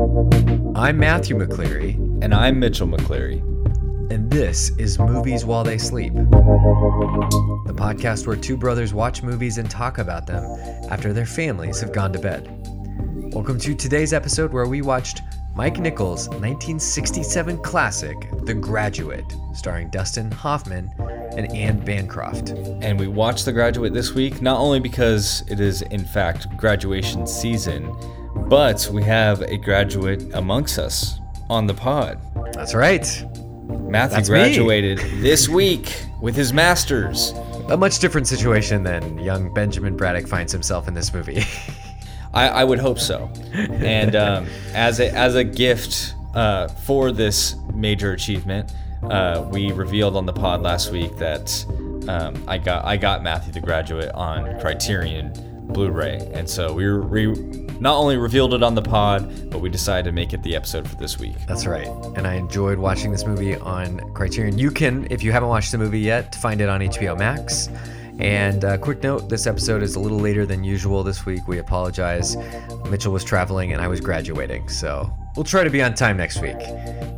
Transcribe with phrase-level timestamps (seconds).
[0.00, 3.40] I'm Matthew McCleary, And I'm Mitchell McCleary.
[4.10, 9.70] and this is Movies While They Sleep, the podcast where two brothers watch movies and
[9.70, 10.42] talk about them
[10.90, 12.48] after their families have gone to bed.
[13.34, 15.20] Welcome to today's episode where we watched
[15.54, 20.90] Mike Nichols' 1967 classic, The Graduate, starring Dustin Hoffman
[21.36, 22.50] and Anne Bancroft.
[22.80, 27.26] And we watched The Graduate this week, not only because it is, in fact, graduation
[27.26, 27.94] season,
[28.34, 32.20] but we have a graduate amongst us on the pod.
[32.52, 33.06] That's right.
[33.68, 34.38] Matthew That's me.
[34.38, 37.32] graduated this week with his master's.
[37.68, 41.42] A much different situation than young Benjamin Braddock finds himself in this movie.
[42.34, 43.30] I, I would hope so.
[43.52, 48.72] And um, as a as a gift uh, for this major achievement,
[49.04, 51.64] uh, we revealed on the pod last week that
[52.08, 55.32] um, I got I got Matthew the Graduate on Criterion
[55.70, 57.26] Blu-ray, and so we, we
[57.80, 60.88] not only revealed it on the pod, but we decided to make it the episode
[60.88, 61.34] for this week.
[61.48, 61.88] That's right.
[62.16, 64.58] And I enjoyed watching this movie on Criterion.
[64.58, 67.68] You can, if you haven't watched the movie yet, find it on HBO Max.
[68.18, 71.48] And uh, quick note this episode is a little later than usual this week.
[71.48, 72.36] We apologize.
[72.90, 74.68] Mitchell was traveling and I was graduating.
[74.68, 76.58] So we'll try to be on time next week.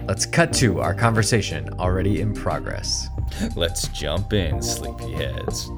[0.07, 3.09] Let's cut to our conversation already in progress.
[3.57, 5.71] Let's jump in, sleepyheads.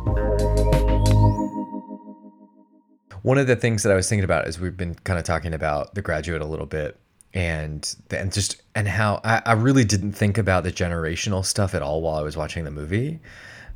[3.25, 5.55] One of the things that I was thinking about is we've been kind of talking
[5.55, 6.99] about The Graduate a little bit,
[7.33, 11.83] and and just and how I, I really didn't think about the generational stuff at
[11.83, 13.21] all while I was watching the movie.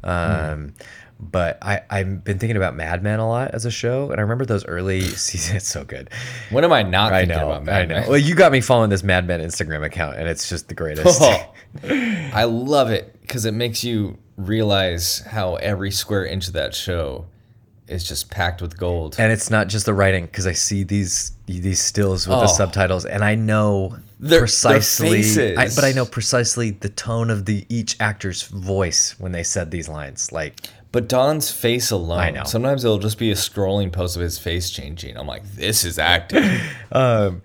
[0.05, 0.75] Um,
[1.21, 4.23] But I I've been thinking about Mad Men a lot as a show, and I
[4.23, 5.57] remember those early seasons.
[5.57, 6.11] It's so good.
[6.51, 7.47] When am I not I thinking know.
[7.51, 7.95] about I Mad know.
[8.01, 8.09] Men?
[8.09, 11.21] Well, you got me following this Mad Men Instagram account, and it's just the greatest.
[11.21, 11.53] Oh,
[12.33, 17.27] I love it because it makes you realize how every square inch of that show
[17.89, 19.17] is just packed with gold.
[19.19, 22.47] And it's not just the writing because I see these these stills with the Oh.
[22.47, 25.57] subtitles, and I know Their- their precisely.
[25.57, 29.71] I, but I know precisely the tone of the each actor's voice when they said
[29.71, 30.31] these lines.
[30.31, 30.61] Like,
[30.93, 32.45] But Don's face alone, I know.
[32.45, 35.17] sometimes it'll just be a scrolling post of his face changing.
[35.17, 36.45] I'm like, this is acting.
[36.93, 37.43] um,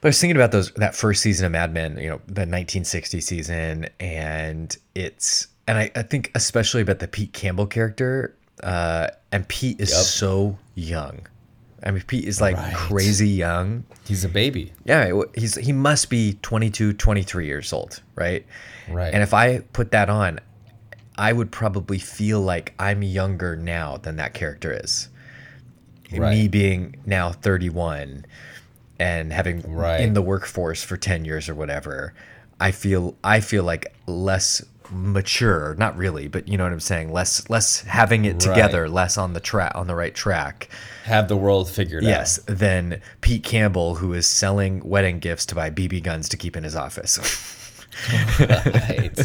[0.00, 2.46] but I was thinking about those that first season of Mad Men, you know, the
[2.46, 9.08] 1960 season, and it's and I, I think especially about the Pete Campbell character, uh,
[9.32, 10.00] and Pete is Yep.
[10.00, 11.26] so young.
[11.84, 12.74] I mean, Pete is like Right.
[12.74, 13.84] crazy young.
[14.06, 14.72] He's a baby.
[14.84, 18.44] Yeah, he's he must be 22, 23 years old, right?
[18.88, 19.12] Right.
[19.14, 20.40] And if I put that on,
[21.16, 25.08] I would probably feel like I'm younger now than that character is.
[26.10, 28.24] Me being now 31
[28.98, 30.00] and having Right.
[30.00, 32.14] in the workforce for 10 years or whatever,
[32.58, 37.12] I feel I feel like less mature, not really, but you know what I'm saying,
[37.12, 38.90] less less having it together, Right.
[38.90, 40.68] less on the track on the right track.
[41.04, 42.08] Have the world figured out.
[42.08, 46.56] Yes, than Pete Campbell, who is selling wedding gifts to buy BB guns to keep
[46.56, 47.18] in his office.
[48.38, 49.18] Right.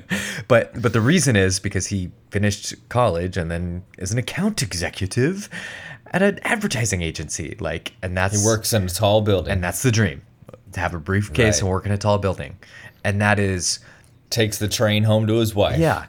[0.48, 5.48] but but the reason is because he finished college and then is an account executive
[6.12, 7.56] at an advertising agency.
[7.58, 9.52] Like, and that's he works in a tall building.
[9.52, 10.22] and that's the dream
[10.72, 11.62] to have a briefcase Right.
[11.62, 12.56] and work in a tall building,
[13.04, 13.80] and that is
[14.30, 15.78] takes the train home to his wife.
[15.78, 16.06] yeah,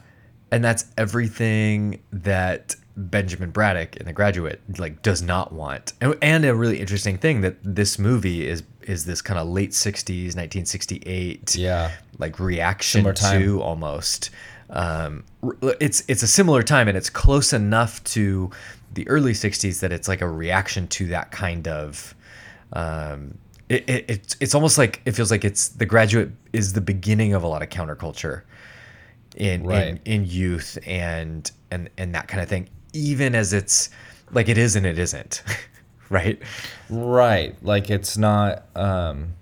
[0.51, 5.93] and that's everything that Benjamin Braddock in The Graduate like does not want.
[6.01, 9.71] And, and a really interesting thing that this movie is is this kind of late
[9.71, 11.91] '60s, 1968, Yeah.
[12.17, 14.29] like reaction to almost.
[14.69, 15.23] Um,
[15.79, 18.49] it's it's a similar time and it's close enough to
[18.93, 22.13] the early '60s that it's like a reaction to that kind of.
[22.73, 23.37] Um,
[23.71, 27.33] it, it, it's it's almost like it feels like it's the graduate is the beginning
[27.33, 28.41] of a lot of counterculture
[29.37, 29.87] in Right.
[29.87, 33.89] in, in youth and and and that kind of thing even as it's
[34.31, 35.43] like it is and it isn't
[36.09, 36.41] right
[36.89, 37.55] Right.
[37.63, 39.33] Like it's not um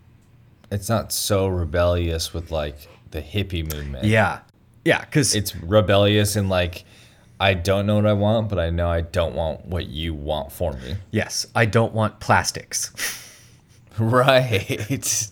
[0.72, 4.06] it's not so rebellious with like the hippie movement.
[4.06, 4.42] yeah
[4.86, 6.86] yeah because It's rebellious and like
[7.42, 10.52] I don't know what I want, but I know I don't want what you want
[10.52, 10.96] for me.
[11.12, 12.92] yes i don't want plastics
[14.00, 15.30] Right.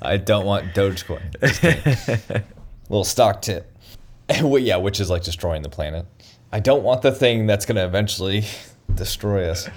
[0.00, 2.44] I don't want Dogecoin.
[2.88, 3.76] Little stock tip.
[4.42, 6.06] well, yeah, which is like destroying the planet.
[6.52, 8.44] I don't want the thing that's gonna eventually
[8.94, 9.68] destroy us.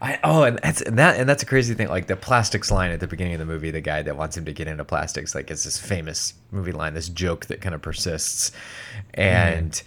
[0.00, 1.88] I, oh, and that's and that and that's a crazy thing.
[1.88, 4.44] Like the plastics line at the beginning of the movie, the guy that wants him
[4.46, 7.82] to get into plastics, like it's this famous movie line, this joke that kind of
[7.82, 9.20] persists, mm-hmm.
[9.20, 9.82] and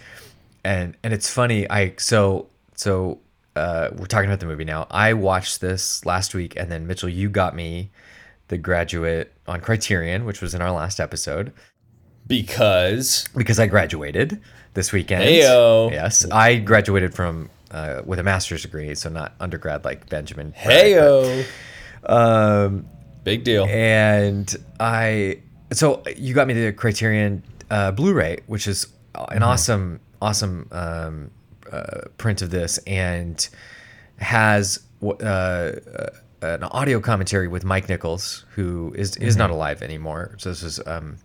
[0.64, 1.68] and and it's funny.
[1.68, 3.18] I so so
[3.58, 4.86] uh, we're talking about the movie now.
[4.90, 7.90] I watched this last week, and then Mitchell, you got me
[8.48, 11.52] The Graduate on Criterion, which was in our last episode,
[12.26, 14.40] Because because I graduated
[14.74, 15.22] this weekend.
[15.24, 15.90] Heyo.
[15.90, 20.54] Yes, I graduated from uh, with a master's degree, so not undergrad like Benjamin.
[20.64, 21.46] But- heyo.
[22.04, 22.86] um,
[23.24, 23.66] Big deal.
[23.66, 25.40] and I
[25.72, 31.30] so you got me the Criterion uh, Blu-ray, which is an awesome, awesome um,
[31.72, 33.48] uh, print of this, and
[34.18, 35.72] has uh, uh,
[36.42, 40.34] an audio commentary with Mike Nichols, who is is not alive anymore.
[40.38, 41.16] So this was um,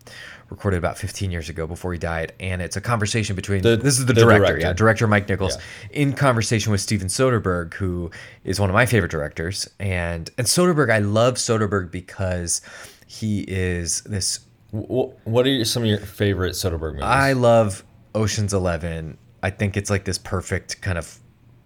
[0.49, 3.97] recorded about 15 years ago before he died, and it's a conversation between The- this
[3.99, 4.67] is the, the director, director.
[4.67, 5.57] yeah, director Mike Nichols,
[5.91, 8.11] in conversation with Steven Soderbergh, who
[8.43, 12.61] is one of my favorite directors, and and Soderbergh, I love Soderbergh because
[13.07, 14.39] he is this
[14.71, 17.03] What are some of your favorite Soderbergh movies?
[17.03, 17.83] I love
[18.15, 19.17] Ocean's Eleven.
[19.43, 21.19] I think it's like this perfect kind of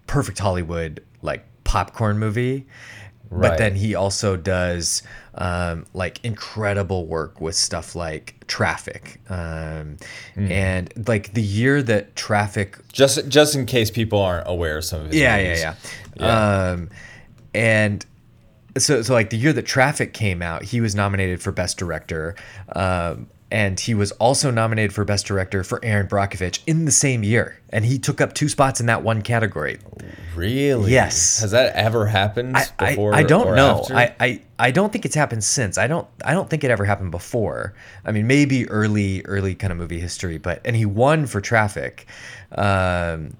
[0.06, 2.66] perfect Hollywood like popcorn movie.
[3.30, 5.02] But then he also does
[5.34, 9.98] um, like incredible work with stuff like Traffic, um,
[10.34, 10.50] Hmm.
[10.50, 15.02] and like the year that Traffic just just in case people aren't aware of some
[15.02, 15.60] of his yeah, movies.
[15.60, 15.74] yeah,
[16.16, 16.88] yeah, Um,
[17.54, 18.06] and
[18.78, 22.34] so, so like the year that Traffic came out, he was nominated for Best Director,
[22.74, 27.22] um, and he was also nominated for Best Director for Erin Brockovich in the same
[27.22, 29.78] year, and he took up two spots in that one category.
[30.34, 30.92] Really?
[30.92, 31.40] Yes.
[31.40, 33.14] Has that ever happened I, I, before?
[33.14, 33.86] I don't or know.
[33.90, 35.78] I, I, I don't think it's happened since.
[35.78, 37.74] I don't I don't think it ever happened before.
[38.04, 42.06] I mean, maybe early early kind of movie history, but and he won for Traffic,
[42.52, 43.34] um,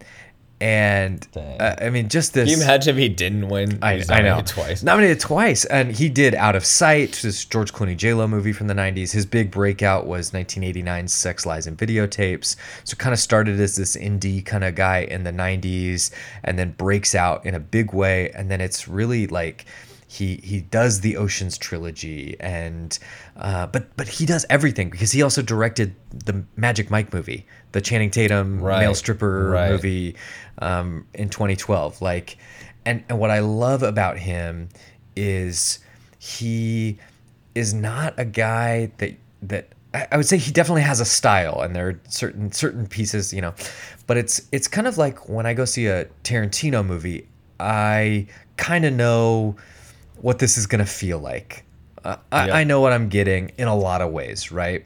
[0.61, 2.49] and uh, I mean just this.
[2.49, 3.79] Can you imagine if he didn't win?
[3.83, 4.31] I, I know.
[4.31, 4.83] nominated twice.
[4.83, 5.65] Nominated twice.
[5.67, 9.13] And he did Out of Sight, this George Clooney J-Lo movie from the 90s.
[9.13, 12.57] His big breakout was 1989's Sex, Lies, and Videotapes.
[12.85, 16.11] So kind of started as this indie kind of guy in the 90s
[16.43, 18.31] and then breaks out in a big way.
[18.31, 19.65] And then it's really like
[20.11, 22.99] he he does the Ocean's trilogy and
[23.37, 25.95] uh, but but he does everything because he also directed
[26.25, 28.81] the Magic Mike movie, the Channing Tatum Right.
[28.81, 29.71] male stripper Right.
[29.71, 30.17] movie
[30.61, 32.01] um, in 2012.
[32.01, 32.39] Like,
[32.87, 34.71] and and what I love about him
[35.15, 35.79] is
[36.19, 36.99] he
[37.55, 41.77] is not a guy that that I would say he definitely has a style, and
[41.77, 43.53] there are certain certain pieces, you know,
[44.07, 47.27] but it's it's kind of like when I go see a Tarantino movie,
[47.61, 48.27] I
[48.57, 49.57] kind of know
[50.23, 51.65] what this is gonna feel like.
[52.05, 52.51] Uh, I.
[52.61, 54.85] I know what I'm getting in a lot of ways, right?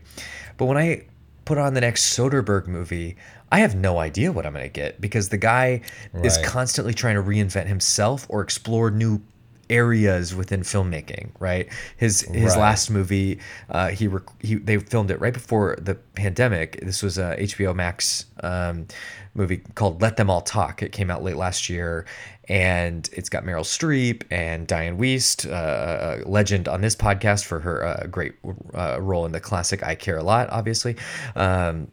[0.57, 1.05] But when I
[1.45, 3.17] put on the next Soderbergh movie,
[3.51, 5.83] I have no idea what I'm going to get because the guy
[6.23, 9.21] is constantly trying to reinvent himself or explore new
[9.69, 11.31] areas within filmmaking.
[11.39, 11.69] Right?
[11.99, 12.61] His his Right.
[12.61, 13.39] last movie,
[13.69, 16.81] uh, he, rec- he they filmed it right before the pandemic.
[16.81, 18.87] This was a HBO Max um,
[19.35, 20.83] movie called Let Them All Talk.
[20.83, 22.07] It came out late last year,
[22.53, 27.61] and it's got Meryl Streep and Dianne Wiest, uh, a legend on this podcast for
[27.61, 28.35] her uh, great
[28.75, 30.97] uh, role in the classic I Care a Lot, obviously.
[31.35, 31.89] Um,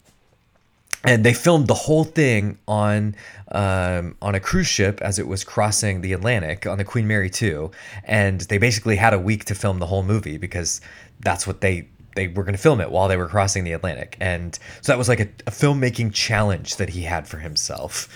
[1.05, 3.15] and they filmed the whole thing on
[3.53, 7.29] um, on a cruise ship as it was crossing the Atlantic on the Queen Mary
[7.29, 7.71] 2
[8.03, 10.81] and they basically had a week to film the whole movie because
[11.21, 14.17] that's what they they were going to film it while they were crossing the Atlantic.
[14.19, 18.09] And so that was like a, a filmmaking challenge that he had for himself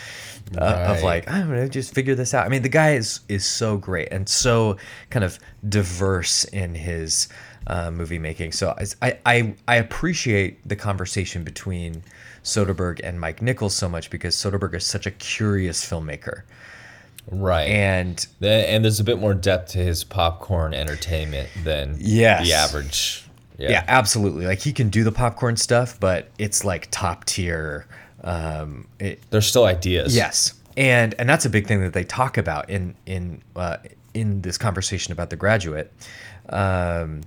[0.58, 2.46] uh, of like I'm gonna just figure this out.
[2.46, 4.78] I mean, the guy is is so great and so
[5.10, 7.28] kind of diverse in his
[7.68, 8.52] uh, movie making.
[8.52, 12.04] So I, I I appreciate the conversation between
[12.44, 16.42] Soderbergh and Mike Nichols so much because Soderbergh is such a curious filmmaker,
[17.32, 17.70] Right.
[17.70, 22.46] and The- and there's a bit more depth to his popcorn entertainment than Yes.
[22.48, 23.24] the average.
[23.58, 23.70] Yeah.
[23.72, 23.84] yeah.
[23.88, 24.46] absolutely.
[24.46, 27.86] Like he can do the popcorn stuff, but it's like top tier.
[28.24, 30.16] Um, it, There's still ideas.
[30.16, 33.78] Yes, and and that's a big thing that they talk about in in uh,
[34.14, 35.92] in this conversation about the graduate.
[36.50, 37.22] Um,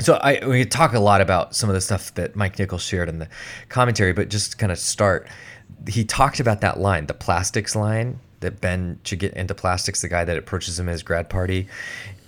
[0.00, 3.08] so I we talk a lot about some of the stuff that Mike Nichols shared
[3.08, 3.28] in the
[3.68, 5.28] commentary, but just kind of start,
[5.88, 10.08] he talked about that line, the plastics line that Ben should get into plastics, the
[10.08, 11.68] guy that approaches him at his grad party.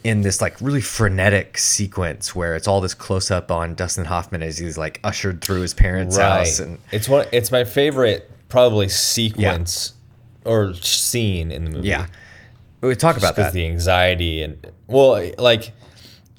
[0.07, 4.43] In this like really frenetic sequence where it's all this close up on Dustin Hoffman
[4.43, 6.39] as he's like ushered through his parents' Right.
[6.47, 7.27] house and it's one.
[7.33, 9.95] It's my favorite probably sequence
[10.45, 11.89] or scene in the movie.
[11.89, 12.07] yeah,
[12.83, 13.53] we talk about that.
[13.53, 15.73] the anxiety and well, like,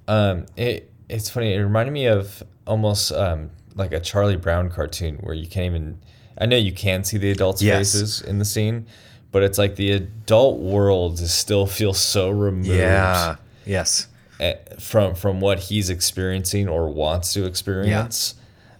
[0.07, 1.53] um, it it's funny.
[1.53, 5.99] It reminded me of almost um like a Charlie Brown cartoon where you can't even.
[6.37, 7.77] I know you can see the adults' Yes.
[7.93, 8.85] faces in the scene,
[9.31, 12.67] but it's like the adult world is still feels so removed.
[12.69, 13.35] Yeah.
[13.67, 14.07] Yes.
[14.39, 18.35] eh, from from what he's experiencing or wants to experience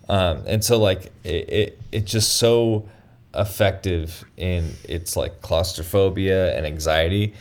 [0.10, 2.88] um, and so like it, it it's just so
[3.36, 7.34] effective in its like claustrophobia and anxiety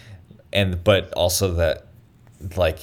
[0.53, 1.87] and but also that
[2.57, 2.81] like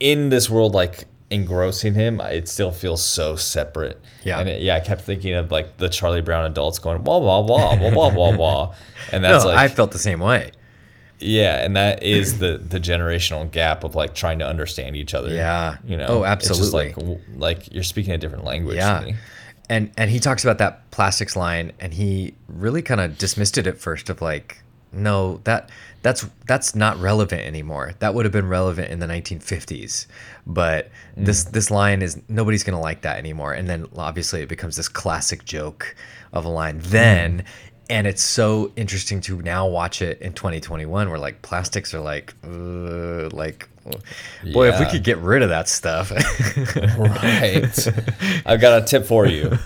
[0.00, 4.38] in this world like engrossing him it still feels so separate Yeah.
[4.38, 7.40] and it, yeah i kept thinking of like the charlie brown adults going wah wah
[7.40, 8.74] wah wah wah wah wah
[9.12, 10.52] and that's no, like I felt the same way.
[11.18, 15.32] Yeah, and that is the the generational gap of like trying to understand each other.
[15.32, 15.78] Yeah.
[15.86, 16.06] you know.
[16.08, 17.04] Oh, It's just absolutely.
[17.04, 18.76] like like you're speaking a different language.
[18.76, 19.00] to Yeah.
[19.04, 19.14] me.
[19.68, 23.66] And and he talks about that plastics line and he really kind of dismissed it
[23.66, 25.70] at first of like no that
[26.02, 27.94] that's that's not relevant anymore.
[27.98, 30.06] That would have been relevant in the 1950s.
[30.46, 31.24] But mm.
[31.24, 33.54] this this line is nobody's going to like that anymore.
[33.54, 35.96] And then obviously it becomes this classic joke
[36.32, 36.84] of a line mm.
[36.84, 37.44] then
[37.88, 42.34] and it's so interesting to now watch it in 2021 where like plastics are like
[42.44, 43.68] uh, like
[44.52, 46.10] boy if we could get rid of that stuff
[46.98, 47.88] Right.
[48.44, 49.58] I've got a tip for you.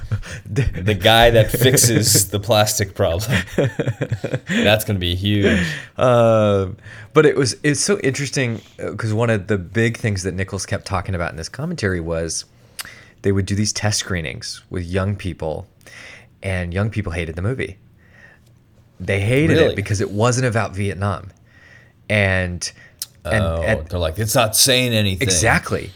[0.45, 3.43] The guy that fixes the plastic problem.
[3.57, 5.67] That's going to be huge.
[5.97, 6.77] Um,
[7.13, 10.87] but it was it's so interesting because one of the big things that Nichols kept
[10.87, 12.45] talking about in this commentary was
[13.23, 15.67] they would do these test screenings with young people,
[16.43, 17.79] and young people hated the movie.
[19.01, 19.73] They hated Really?
[19.73, 21.31] it because it wasn't about Vietnam,
[22.09, 22.71] and
[23.25, 25.27] and, oh, and they're like, it's not saying anything.
[25.27, 25.91] Exactly.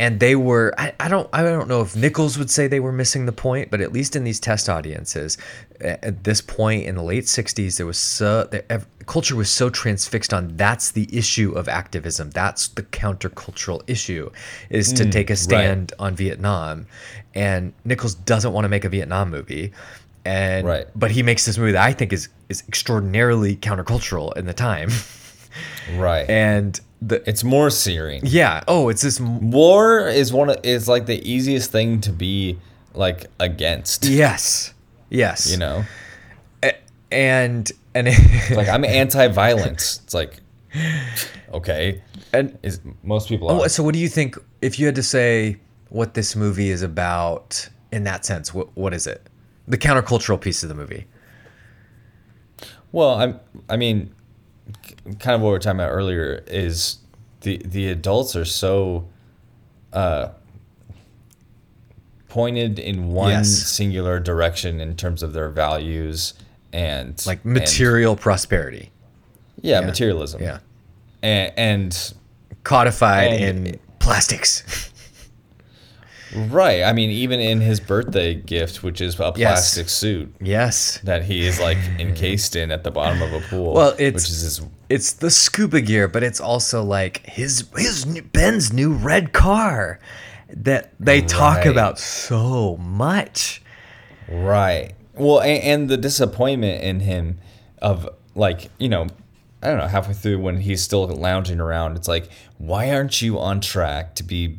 [0.00, 2.92] And they were I, I don't I don't know if Nichols would say they were
[2.92, 5.38] missing the point, but at least in these test audiences,
[5.80, 10.32] at this point in the late 60s there was so the culture was so transfixed
[10.32, 12.30] on that's the issue of activism.
[12.30, 14.30] That's the countercultural issue
[14.70, 16.86] is to hmm, take a stand on Vietnam.
[17.34, 19.72] And Nichols doesn't want to make a Vietnam movie.
[20.24, 20.86] And Right.
[20.94, 24.90] but he makes this movie that I think is is extraordinarily countercultural in the time.
[25.96, 26.28] Right.
[26.28, 28.20] and the it's more searing.
[28.24, 32.58] yeah, oh, it's this War is one of, is like the easiest thing to be
[32.94, 34.04] like against.
[34.04, 34.74] Yes.
[35.10, 35.50] Yes.
[35.50, 35.84] You know?
[37.10, 38.06] And and
[38.50, 40.00] Like I'm anti-violence.
[40.04, 40.40] It's like
[41.54, 42.02] okay.
[42.32, 43.68] and Is most people oh, are.
[43.68, 45.56] so what do you think if you had to say
[45.88, 48.52] what this movie is about in that sense?
[48.52, 49.26] What what is it?
[49.68, 51.06] The countercultural piece of the movie.
[52.90, 53.40] Well, I'm.
[53.68, 54.14] I mean,
[55.18, 56.98] kind of what we were talking about earlier is
[57.42, 59.06] the the adults are so
[59.92, 60.28] uh,
[62.28, 63.48] pointed in one Yes.
[63.50, 66.34] singular direction in terms of their values
[66.72, 68.90] and Like and- material prosperity.
[69.60, 70.42] yeah, yeah, materialism.
[70.42, 70.58] Yeah.
[71.22, 72.14] and, and
[72.64, 74.90] Codified And- in plastics.
[76.34, 76.82] right.
[76.82, 79.36] I mean, even in his birthday gift, which is a Yes.
[79.36, 80.98] plastic suit yes.
[81.04, 83.74] that he is like encased in at the bottom of a pool.
[83.74, 88.04] Well, it's- which is his It's the scuba gear, but it's also like his his
[88.04, 89.98] Ben's new red car
[90.50, 93.60] that they talk about so much.
[94.30, 94.94] Right.
[95.14, 97.38] Well, and, and the disappointment in him
[97.82, 99.08] of like, you know,
[99.62, 103.38] I don't know, halfway through when he's still lounging around, it's like, why aren't you
[103.38, 104.58] on track to be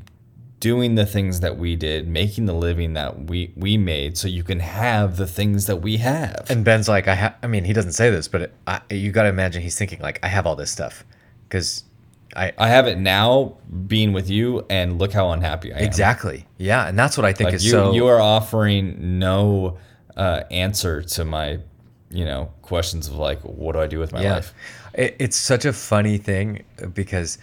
[0.60, 4.44] doing the things that we did, making the living that we we made so you
[4.44, 6.46] can have the things that we have.
[6.50, 9.12] And Ben's like, I ha- I mean, he doesn't say this, but it, I, you
[9.12, 11.06] got to imagine he's thinking like, I have all this stuff,
[11.48, 11.84] because
[12.36, 15.84] I I have it now being with you and look how unhappy I am.
[15.84, 17.94] exactly, yeah, and that's what I think Like is you so.
[17.94, 19.78] you are offering no
[20.18, 21.60] uh, answer to my,
[22.12, 24.54] you know, questions of like what do I do with my yeah, life?
[24.94, 27.38] it, it's such a funny thing because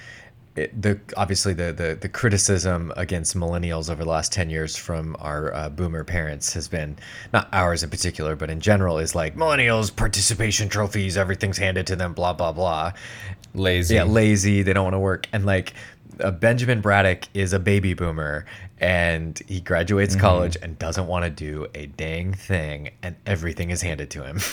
[0.57, 5.17] it, the obviously the, the the criticism against millennials over the last ten years from
[5.21, 6.97] our uh, boomer parents has been
[7.33, 11.97] not ours in particular, but in general is like millennials participation trophies, everything's handed to
[11.97, 12.93] them, blah blah blah.
[13.55, 13.95] Lazy.
[13.95, 14.63] yeah, lazy.
[14.63, 15.29] They don't want to work.
[15.33, 15.73] And like
[16.21, 18.45] uh, Benjamin Braddock is a baby boomer
[18.79, 20.21] and he graduates Mm-hmm.
[20.27, 24.41] college and doesn't want to do a dang thing and everything is handed to him.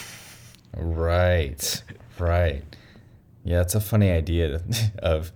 [0.76, 1.84] Right,
[2.18, 2.64] right.
[3.44, 4.62] Yeah, it's a funny idea
[5.00, 5.32] of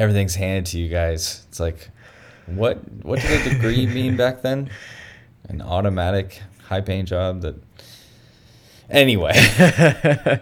[0.00, 1.44] everything's handed to you guys.
[1.48, 1.90] It's like,
[2.46, 4.70] what what did a degree mean back then?
[5.48, 7.54] An automatic high paying job that.
[8.88, 9.30] Anyway,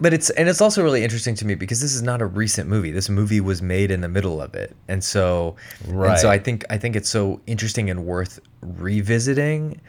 [0.00, 2.68] but it's and it's also really interesting to me because this is not a recent
[2.68, 2.92] movie.
[2.92, 4.76] This movie was made in the middle of it.
[4.86, 5.56] And so
[5.88, 9.80] and so I think I think it's so interesting and worth revisiting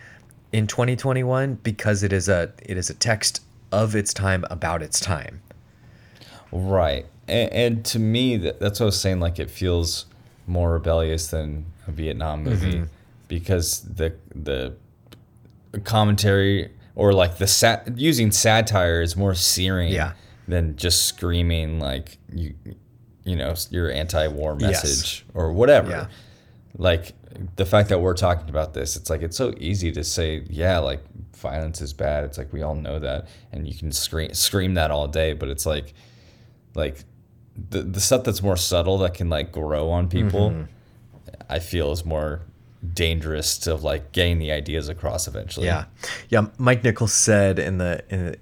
[0.51, 4.99] in 2021 because it is a it is a text of its time about its
[4.99, 5.41] time.
[6.51, 9.19] right, and, and to me, that, that's what I was saying.
[9.19, 10.05] Like, it feels
[10.47, 12.49] more rebellious than a Vietnam mm-hmm.
[12.49, 12.83] movie
[13.27, 14.75] because the the
[15.83, 20.13] commentary or like the sat using satire is more searing Yeah.
[20.47, 22.53] than just screaming like you
[23.23, 24.83] you know your anti-war Yes.
[24.83, 26.07] message or whatever Yeah.
[26.77, 27.13] like
[27.57, 30.77] the fact that we're talking about this it's like it's so easy to say yeah
[30.77, 31.01] like
[31.35, 34.91] violence is bad it's like we all know that and you can scream scream that
[34.91, 35.93] all day but it's like
[36.75, 37.03] like
[37.69, 41.41] the, the stuff that's more subtle that can like grow on people Mm-hmm.
[41.49, 42.41] i feel is more
[42.93, 45.85] dangerous to like getting the ideas across eventually Yeah,
[46.29, 46.47] yeah.
[46.57, 48.37] Mike Nichols said in the in the,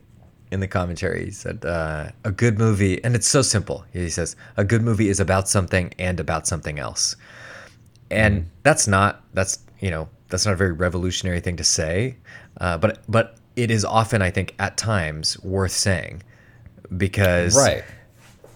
[0.52, 1.26] in the commentary.
[1.26, 5.08] He said, uh, "A good movie, and it's so simple." He says, "A good movie
[5.10, 7.16] is about something and about something else,"
[8.12, 12.18] and that's not that's you know that's not a very revolutionary thing to say,
[12.60, 16.22] uh, but but it is often, I think, at times worth saying
[16.98, 17.84] because Right.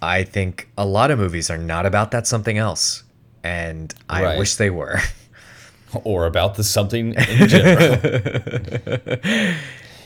[0.08, 3.04] I think a lot of movies are not about that something else,
[3.44, 4.40] and I Right.
[4.40, 5.00] wish they were.
[6.04, 7.98] or about the something in general.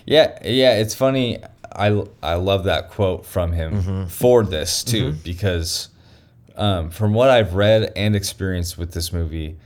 [0.05, 1.39] yeah, yeah, it's funny.
[1.73, 4.05] I I love that quote from him Mm-hmm.
[4.07, 5.89] for this too because
[6.55, 9.57] um, from what I've read and experienced with this movie,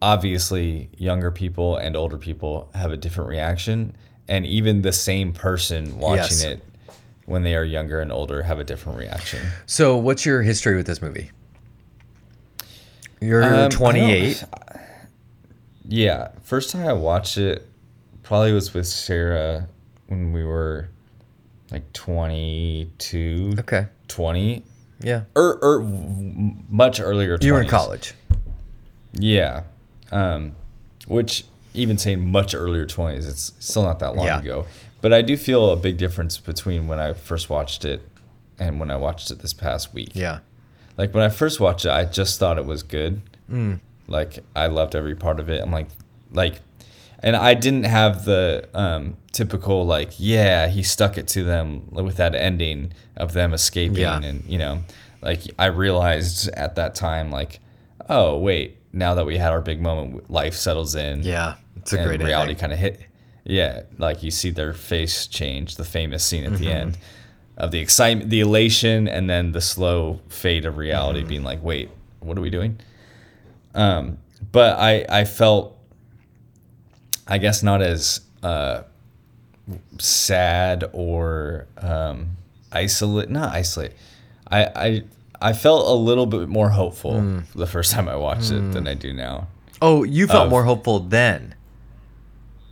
[0.00, 3.94] obviously younger people and older people have a different reaction,
[4.28, 6.42] and even the same person watching Yes.
[6.44, 6.62] it
[7.28, 9.38] when they are younger and older have a different reaction.
[9.66, 11.30] So, what's your history with this movie?
[13.20, 14.44] You're Um, 28.
[15.86, 17.66] Yeah, first time I watched it
[18.22, 19.68] probably was with Sarah
[20.06, 20.88] when we were
[21.70, 23.86] like 22, Okay.
[24.08, 24.64] 20,
[25.02, 25.22] Yeah.
[25.36, 27.36] or, or much earlier.
[27.36, 27.44] 20s.
[27.46, 28.14] You were in college.
[29.12, 29.64] Yeah.
[30.10, 30.52] Um,
[31.06, 31.44] which
[31.74, 34.40] even saying much earlier 20s, it's still not that long Yeah.
[34.40, 34.66] ago.
[35.00, 38.02] But I do feel a big difference between when I first watched it
[38.58, 40.10] and when I watched it this past week.
[40.14, 40.40] Yeah.
[40.96, 43.22] Like when I first watched it, I just thought it was good.
[43.50, 43.78] Mm.
[44.08, 45.62] Like I loved every part of it.
[45.62, 45.86] I'm like,
[46.32, 46.60] like,
[47.20, 52.16] and I didn't have the um, typical like, yeah, he stuck it to them with
[52.16, 54.20] that ending of them escaping, Yeah.
[54.20, 54.82] and you know,
[55.22, 57.60] like I realized at that time, like,
[58.08, 61.22] oh wait, now that we had our big moment, life settles in.
[61.22, 61.54] Yeah.
[61.76, 63.00] It's a and great reality kind of hit.
[63.48, 66.62] Yeah, like you see their face change, the famous scene at Mm-hmm.
[66.64, 66.98] the end
[67.56, 71.28] of the excitement, the elation, and then the slow fade of reality, Mm-hmm.
[71.28, 71.88] being like, "Wait,
[72.20, 72.78] what are we doing?"
[73.74, 74.18] Um,
[74.52, 75.76] but I I felt,
[77.26, 78.82] I guess, not as uh,
[79.98, 82.36] sad or um,
[82.72, 83.30] isolate.
[83.30, 83.92] Not isolate.
[84.50, 85.02] I I
[85.40, 87.44] I felt a little bit more hopeful Mm.
[87.54, 89.48] the first time I watched it than I do now.
[89.80, 91.54] Oh, you felt Of- more hopeful then.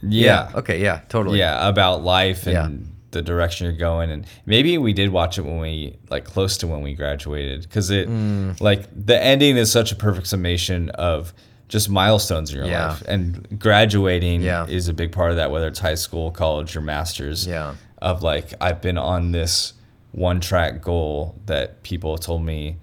[0.09, 0.51] Yeah.
[0.55, 0.81] Okay.
[0.83, 1.01] Yeah.
[1.09, 1.39] Totally.
[1.39, 2.69] yeah about life and Yeah.
[3.13, 6.67] the direction you're going and maybe we did watch it when we like close to
[6.67, 8.61] when we graduated because it Mm.
[8.61, 11.33] like the ending is such a perfect summation of
[11.69, 12.89] just milestones in your Yeah.
[12.89, 14.67] life and graduating Yeah.
[14.67, 17.75] is a big part of that whether it's high school college or masters Yeah.
[18.03, 19.73] of like i've been on this
[20.13, 22.77] one track goal that people told me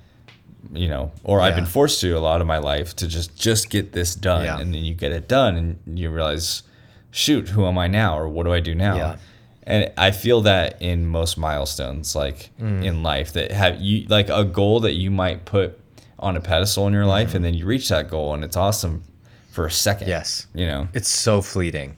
[0.73, 3.69] you know or i've been forced to a lot of my life to just just
[3.69, 4.59] get this done Yeah.
[4.59, 6.63] and then you get it done and you realize
[7.13, 9.15] shoot who am i now or what do i do now Yeah.
[9.63, 12.83] and i feel that in most milestones like Mm.
[12.83, 15.79] in life that have you like a goal that you might put
[16.17, 17.35] on a pedestal in your life Mm-hmm.
[17.37, 19.03] and then you reach that goal and it's awesome
[19.51, 20.47] for a second Yes.
[20.55, 21.95] you know It's so fleeting.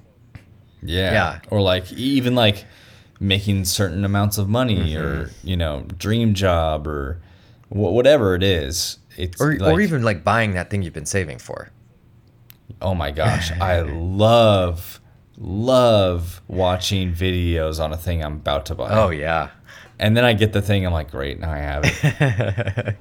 [0.83, 1.11] yeah.
[1.13, 1.39] Yeah.
[1.49, 2.65] Or like even like
[3.19, 5.47] making certain amounts of money or Mm-hmm.
[5.47, 7.21] you know dream job or
[7.69, 8.99] wh- whatever it is.
[9.17, 11.69] It's Or, like, or even like buying that thing you've been saving for.
[12.81, 14.99] oh my gosh, I love
[15.37, 18.89] love watching videos on a thing I'm about to buy.
[18.91, 19.49] Oh, yeah.
[19.99, 22.97] And then I get the thing I'm like, great, now I have it.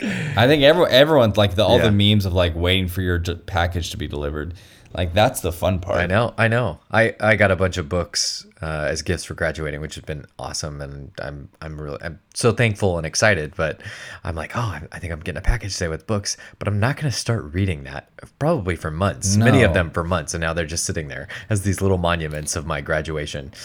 [0.36, 1.88] I think everyone everyone's like the all Yeah.
[1.90, 4.54] the memes of like waiting for your d- package to be delivered.
[4.94, 5.98] Like that's the fun part.
[5.98, 6.80] I know, I know.
[6.90, 10.24] I, I got a bunch of books uh, as gifts for graduating, which has been
[10.38, 13.54] awesome, and I'm I'm really I'm so thankful and excited.
[13.54, 13.82] But
[14.24, 16.96] I'm like, oh, I, think I'm getting a package today with books, but I'm not
[16.96, 19.36] going to start reading that probably for months.
[19.36, 22.56] Many of them for months, and now they're just sitting there as these little monuments
[22.56, 23.52] of my graduation.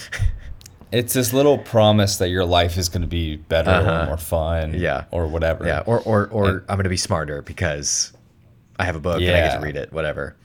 [0.91, 4.01] It's this little promise that your life is going to be better Uh-huh.
[4.03, 5.05] or more fun, Yeah.
[5.09, 5.65] or whatever.
[5.65, 8.13] yeah, or or or I'm going to be smarter because
[8.77, 9.91] I have a book and I get to read it.
[9.91, 10.35] Whatever.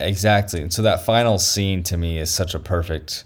[0.00, 0.60] Exactly.
[0.60, 3.24] And so that final scene to me is such a perfect,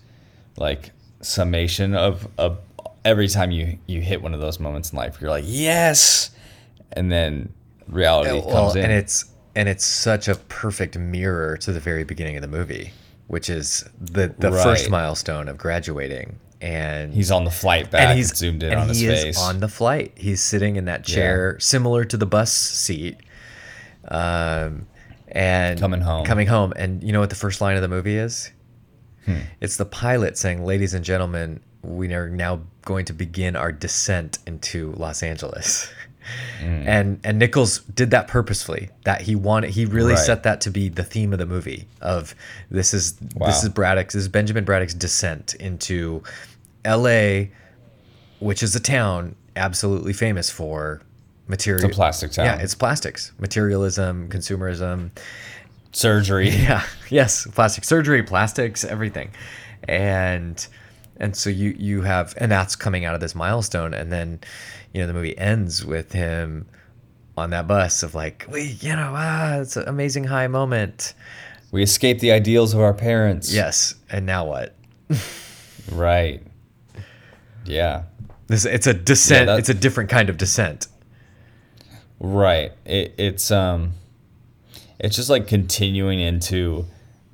[0.57, 2.59] like summation of of
[3.05, 6.31] every time you you hit one of those moments in life, you're like yes,
[6.92, 7.53] and then
[7.88, 8.85] reality Well, comes in.
[8.85, 9.24] and it's
[9.57, 12.92] and it's such a perfect mirror to the very beginning of the movie,
[13.27, 16.38] which is the the first milestone of graduating.
[16.61, 19.38] And he's on the flight back and, he's zoomed in and on his face.
[19.40, 20.12] on the flight.
[20.16, 23.16] He's sitting in that chair, similar to the bus seat,
[24.09, 24.88] um,
[25.33, 26.25] and Coming home.
[26.25, 28.51] Coming home, and you know what the first line of the movie is?
[29.27, 29.38] Hmm.
[29.61, 34.38] It's the pilot saying, "Ladies and gentlemen, we are now going to begin our descent
[34.47, 35.91] into Los Angeles."
[36.61, 36.67] Hmm.
[36.87, 38.91] And and Nichols did that purposefully.
[39.05, 39.71] That he wanted.
[39.71, 40.19] He really Right.
[40.25, 41.87] set that to be the theme of the movie.
[42.03, 42.35] Of
[42.71, 43.47] this is Wow.
[43.47, 44.14] this is Braddock's.
[44.14, 46.23] This is Benjamin Braddock's descent into
[46.85, 47.51] L.A.,
[48.41, 51.01] which is a town absolutely famous for
[51.48, 51.84] material.
[51.87, 52.46] It's a plastic town.
[52.46, 55.11] Yeah, it's plastics, materialism, consumerism.
[55.92, 56.48] surgery.
[56.68, 56.84] Yeah.
[57.11, 57.46] Yes.
[57.46, 59.30] Plastic surgery, plastics, everything.
[59.88, 60.64] And
[61.16, 64.38] and so you you have and that's coming out of this milestone and then
[64.92, 66.66] you know the movie ends with him
[67.37, 71.14] on that bus of like we you know ah it's an amazing high moment
[71.72, 73.52] We escaped the ideals of our parents.
[73.52, 74.74] yes and now what
[75.90, 76.42] Right.
[77.64, 78.04] Yeah.
[78.46, 80.87] this it's a descent that- it's a different kind of descent
[82.20, 82.72] Right.
[82.85, 83.92] It, it's um
[84.98, 86.85] it's just like continuing into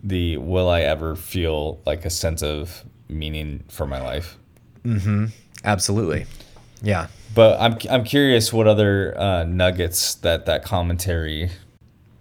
[0.03, 4.37] the will I ever feel like a sense of meaning for my life.
[4.85, 5.31] Mhm.
[5.65, 6.27] Absolutely
[6.83, 11.51] yeah But I'm I'm curious what other uh, nuggets that that commentary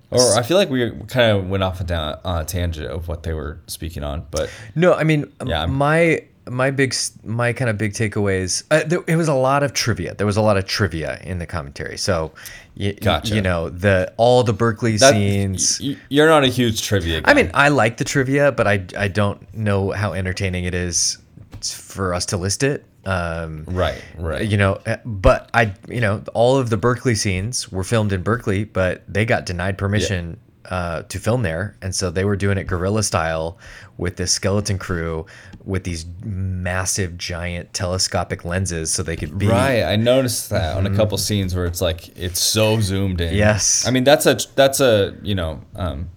[0.09, 3.07] or I feel like we kind of went off a down on a tangent of
[3.09, 7.53] what they were speaking on, but No, I mean Yeah, I'm- my my big my
[7.53, 8.63] kind of big takeaways.
[8.69, 10.13] Uh, there, it was a lot of trivia.
[10.15, 11.97] There was a lot of trivia in the commentary.
[11.97, 12.31] So,
[12.75, 13.35] you, Gotcha.
[13.35, 15.79] you know the all the Berkeley that, scenes.
[15.83, 17.31] y- you're not a huge trivia guy.
[17.31, 21.17] I mean, I like the trivia, but I I don't know how entertaining it is
[21.61, 22.85] for us to list it.
[23.05, 24.47] Um, right, right.
[24.47, 28.23] you know, uh, but I you know all of the Berkeley scenes were filmed in
[28.23, 30.39] Berkeley, but they got denied permission.
[30.69, 33.57] Uh, to film there, and so they were doing it guerrilla style
[33.97, 35.25] with this skeleton crew
[35.65, 40.85] with these massive, giant telescopic lenses, so they could be Right, I noticed that on
[40.87, 43.27] a couple scenes where it's like it's so zoomed in.
[43.27, 43.37] Mm-hmm.
[43.37, 43.85] Yes.
[43.87, 46.09] I mean that's a that's a you know um,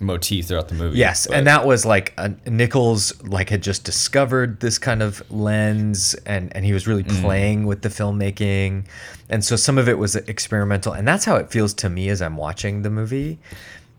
[0.00, 0.98] motif throughout the movie.
[0.98, 5.22] Yes, but- and that was like uh, Nichols like had just discovered this kind of
[5.30, 7.20] lens, and and he was really Mm.
[7.22, 8.84] playing with the filmmaking,
[9.28, 12.20] and so some of it was experimental, and that's how it feels to me as
[12.22, 13.38] I'm watching the movie.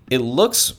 [0.09, 0.73] it looks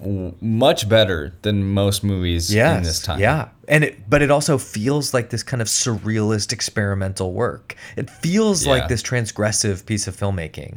[0.00, 3.18] w- much better than most movies Yes, in this time.
[3.18, 7.74] yeah, and it but it also feels like this kind of surrealist experimental work.
[7.96, 8.72] It feels Yeah.
[8.72, 10.76] like this transgressive piece of filmmaking,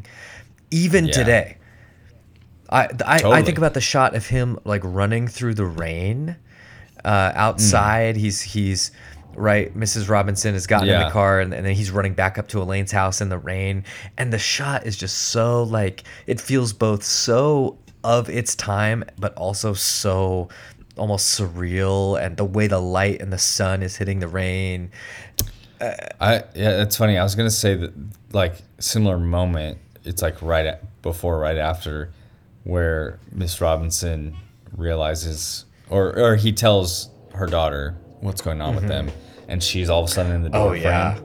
[0.71, 1.11] even Yeah.
[1.13, 1.57] today.
[2.71, 6.37] I, I, I think about the shot of him like running through the rain
[7.03, 8.15] uh, outside.
[8.15, 8.91] He's he's
[9.35, 9.75] right.
[9.77, 10.09] Mrs.
[10.09, 12.91] Robinson has gotten in the car and, and then he's running back up to Elaine's
[12.91, 13.83] house in the rain.
[14.17, 19.33] And the shot is just so like it feels both so of its time, but
[19.35, 20.49] also so
[20.97, 22.23] almost surreal.
[22.23, 24.91] And the way the light and the sun is hitting the rain.
[25.81, 27.17] I yeah, it's funny.
[27.17, 27.93] I was gonna say that
[28.33, 29.79] like similar moment.
[30.03, 32.11] It's like right at, before, right after,
[32.63, 34.35] where Miss Robinson
[34.75, 39.09] realizes, or or he tells her daughter what's going on with them,
[39.47, 40.85] and she's all of a sudden in the door Mm-hmm.
[40.85, 41.19] Oh, yeah.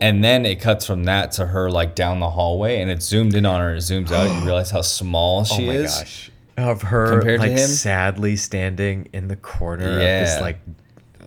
[0.00, 3.34] And then it cuts from that to her like down the hallway, and it's zoomed
[3.34, 3.74] in on her.
[3.74, 5.98] It zooms out, and you realize how small she oh my is.
[5.98, 6.30] gosh.
[6.56, 7.66] Of her Compared to like him?
[7.68, 10.20] sadly standing in the corner of Yeah.
[10.24, 10.58] this like,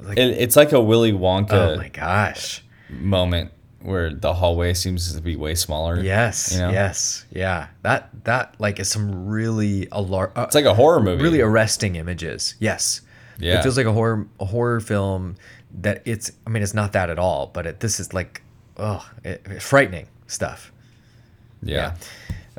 [0.03, 2.63] like It, it's like a Willy Wonka oh my gosh.
[2.89, 3.51] moment
[3.87, 5.99] where the hallway seems to be way smaller.
[6.01, 6.51] Yes.
[6.53, 6.69] You know?
[6.71, 7.25] Yes.
[7.31, 7.67] Yeah.
[7.83, 11.23] That that like is some really alar- uh, It's like a horror movie.
[11.23, 12.55] really arresting images.
[12.59, 13.01] Yes.
[13.39, 13.59] Yeah.
[13.59, 15.35] It feels like a horror a horror film
[15.81, 18.41] that it's I mean it's not that at all, but it, this is like
[18.75, 20.71] oh, it, it's frightening stuff.
[21.63, 21.95] yeah.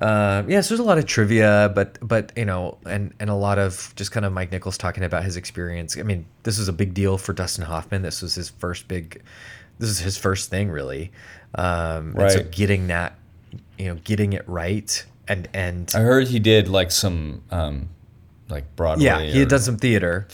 [0.01, 3.35] Uh, yeah, so there's a lot of trivia, but but you know, and and a
[3.35, 5.99] lot of just kind of Mike Nichols talking about his experience.
[5.99, 8.03] I mean, this was a big deal for Dustin Hoffman.
[8.03, 9.21] This was his first big,
[9.79, 11.11] this is his first thing really.
[11.55, 13.15] Um, and so getting that,
[13.79, 17.89] you know, getting it right, and and I heard he did like some um
[18.49, 19.05] like Broadway.
[19.05, 20.27] yeah, he had done some theater,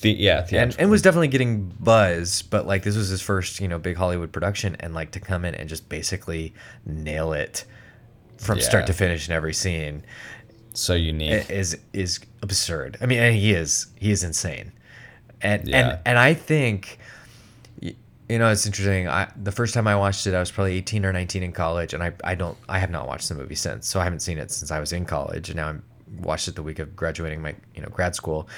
[0.00, 2.42] the, yeah, and and was definitely getting buzz.
[2.42, 5.44] But like this was his first, you know, big Hollywood production, and like to come
[5.44, 6.54] in and just basically
[6.86, 7.64] nail it
[8.38, 10.02] from start to finish in every scene.
[10.72, 11.50] so unique.
[11.50, 12.96] is is absurd.
[13.00, 14.72] I mean, and he is he is insane,
[15.42, 15.76] and Yeah.
[15.90, 16.98] and and I think,
[18.28, 19.08] you know, it's interesting.
[19.08, 21.94] I the first time I watched it, I was probably eighteen or nineteen in college,
[21.94, 24.38] and I I don't I have not watched the movie since, so I haven't seen
[24.38, 25.82] it since I was in college, and now I'm
[26.20, 28.48] watched it the week of graduating my you know grad school,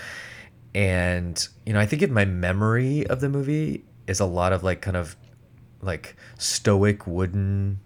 [0.74, 4.62] and you know I think in my memory of the movie is a lot of
[4.62, 5.16] like kind of
[5.83, 7.80] like stoic wooden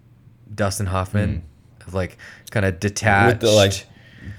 [0.55, 1.45] Dustin Hoffman.
[1.87, 2.17] Of like
[2.51, 3.87] kind of detached, With the like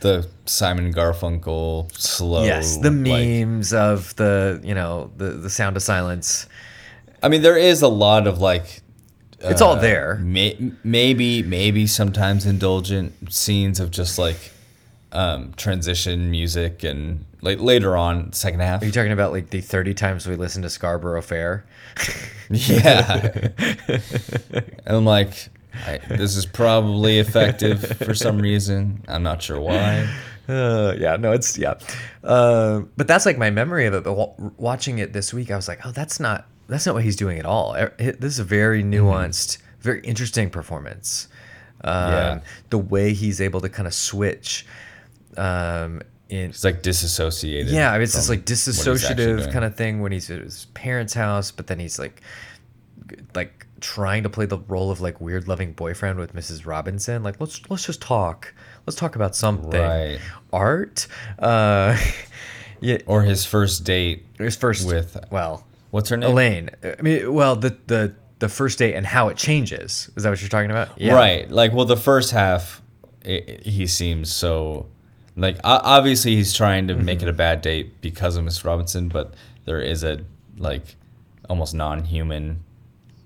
[0.01, 2.43] the Simon Garfunkel slow.
[2.43, 6.47] yes the like- memes of the you know the the sound of silence
[7.25, 8.81] I mean, there is a lot of like.
[9.39, 14.51] it's all there May, maybe maybe sometimes indulgent scenes of just like
[15.11, 18.83] um, transition music and like later on second half.
[18.83, 21.65] are you talking about like the 30 times we listened to scarborough fair
[22.51, 23.49] Yeah.
[23.87, 25.33] and I'm like,
[25.87, 29.03] I, this is probably effective for some reason.
[29.07, 30.07] I'm not sure why.
[30.47, 31.73] uh, yeah no it's yeah
[32.23, 35.55] uh, but that's like my memory of it but wa- watching it this week i
[35.55, 38.39] was like oh that's not that's not what he's doing at all Er- this is
[38.39, 41.27] a very nuanced very interesting performance
[41.83, 42.39] um, Yeah.
[42.69, 44.65] the way he's able to kind of switch
[45.37, 47.71] um, in He's like disassociated.
[47.71, 49.51] yeah, I mean, it's this like what he's actually dissociative doing.
[49.51, 52.21] kind of thing when he's at his parents' house, but then he's like,
[53.35, 56.65] like trying to play the role of like weird loving boyfriend with Mrs.
[56.65, 57.21] Robinson.
[57.21, 58.53] Like, let's let's just talk.
[58.87, 59.79] Let's talk about something.
[59.79, 60.19] Right.
[60.51, 61.05] Art.
[61.37, 61.95] Uh,
[62.79, 62.97] yeah.
[63.05, 66.29] Or his first date His first with well, what's her name?
[66.29, 66.69] Elaine.
[66.83, 70.11] I mean, well, the the the first date and how it changes.
[70.15, 70.89] Is that what you're talking about?
[70.99, 71.13] Yeah.
[71.15, 71.49] Right.
[71.49, 72.81] Like, well, the first half,
[73.25, 74.87] i he seems so.
[75.37, 77.27] Like, obviously, he's trying to make Mm-hmm.
[77.27, 79.33] it a bad date because of Miss Robinson, but
[79.65, 80.23] there is a,
[80.57, 80.95] like,
[81.49, 82.63] almost non human,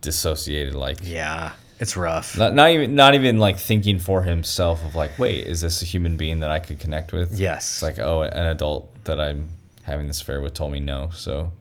[0.02, 0.98] dissociated, like.
[1.04, 1.52] Yeah.
[1.80, 2.38] It's rough.
[2.38, 5.86] Not, not even not even like thinking for himself of like wait is this a
[5.86, 7.76] human being that I could connect with Yes.
[7.76, 9.48] it's like oh an adult that I'm
[9.84, 11.54] having this affair with told me no so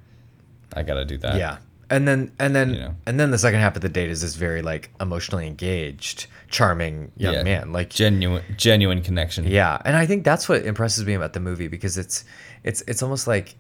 [0.75, 1.59] I gotta do that Yeah.
[1.91, 2.95] And then and then You know.
[3.07, 7.13] and then the second half of the date is this very like emotionally engaged, charming
[7.17, 7.43] young Yeah.
[7.43, 7.73] man.
[7.73, 11.69] Like genuine genuine connection yeah, and I think that's what impresses me about the movie
[11.69, 12.25] because it's
[12.63, 13.55] it's it's almost like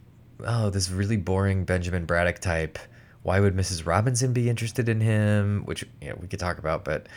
[0.46, 2.78] oh, this really boring Benjamin Braddock type.
[3.22, 3.84] Why would Mrs.
[3.86, 5.62] Robinson be interested in him?
[5.64, 7.08] Which you know, we could talk about, but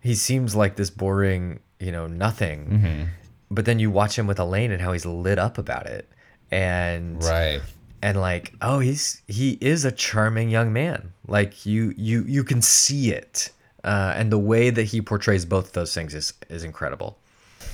[0.00, 2.66] he seems like this boring, you know, nothing.
[2.70, 3.02] Mm-hmm.
[3.50, 6.08] But then you watch him with Elaine and how he's lit up about it.
[6.50, 7.60] And right
[8.02, 11.12] and like oh he's he is a charming young man.
[11.26, 13.50] Like you you you can see it.
[13.84, 17.18] Uh, and the way that he portrays both those things is is incredible.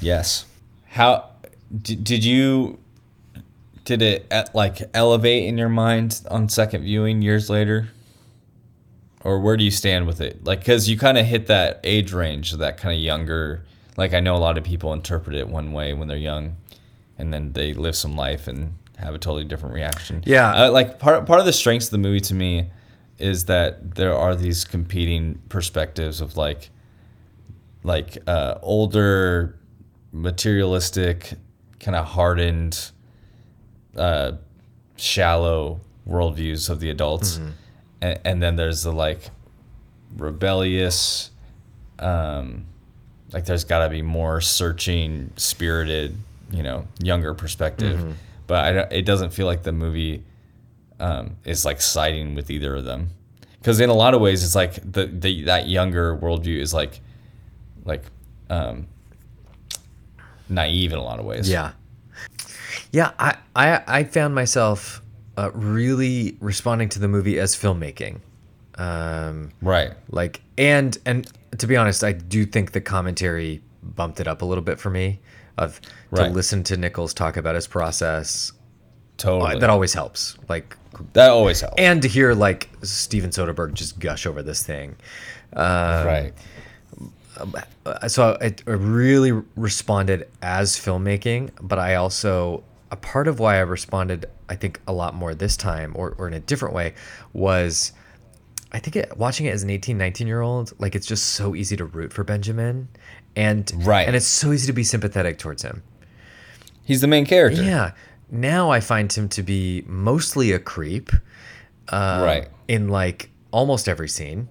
[0.01, 0.47] Yes.
[0.89, 1.31] How
[1.83, 2.79] did, did you
[3.85, 7.89] did it uh, like elevate in your mind on second viewing years later?
[9.23, 10.45] Or where do you stand with it?
[10.45, 13.65] Like because you kind of hit that age range that kind of younger
[13.97, 16.57] like i know a lot of people interpret it one way when they're young
[17.19, 20.23] and then they live some life and have a totally different reaction.
[20.27, 20.67] Yeah.
[20.67, 22.71] uh, like part, part of the strengths of the movie to me
[23.19, 26.71] is that there are these competing perspectives of like
[27.83, 29.59] like uh, older
[30.13, 31.35] materialistic
[31.81, 32.91] kind of hardened
[33.97, 34.33] uh,
[34.97, 37.39] shallow worldviews of the adults.
[38.01, 39.31] And, and then there's the like
[40.17, 41.31] rebellious
[41.99, 42.67] um,
[43.33, 46.17] like there's got to be more searching spirited
[46.51, 50.23] you know younger perspective but I, don't- it doesn't feel like the movie
[51.01, 53.11] um, is like siding with either of them.
[53.59, 57.01] Because in a lot of ways it's like the, the that younger worldview is like
[57.85, 58.03] like
[58.51, 58.87] um,
[60.49, 61.49] naive in a lot of ways.
[61.49, 61.73] Yeah.
[62.93, 65.03] Yeah i i, I found myself
[65.37, 68.21] uh, really responding to the movie as filmmaking.
[68.77, 69.93] Um right.
[70.11, 74.45] like and and to be honest i do think the commentary bumped it up a
[74.45, 75.21] little bit for me
[75.59, 75.81] of
[76.15, 78.53] to listen to nichols talk about his process.
[79.17, 79.57] Totally.
[79.57, 80.37] Uh, that always helps.
[80.49, 80.77] Like
[81.13, 81.77] that always helps.
[81.79, 84.97] and to hear like Steven Soderbergh just gush over this thing.
[85.55, 86.33] Um, right.
[87.87, 93.57] uh, So I, I really responded as filmmaking, but I also a part of why
[93.57, 96.95] I responded, I think, a lot more this time, or or in a different way,
[97.33, 97.93] was.
[98.73, 101.55] I think it, watching it as an 18, 19 year old, like it's just so
[101.55, 102.89] easy to root for Benjamin,
[103.37, 104.07] and Right.
[104.07, 105.83] and it's so easy to be sympathetic towards him.
[106.85, 107.93] he's the main character Yeah.
[108.31, 111.11] Now I find him to be mostly a creep.
[111.89, 112.49] Uh, Right.
[112.69, 114.49] In like almost every scene.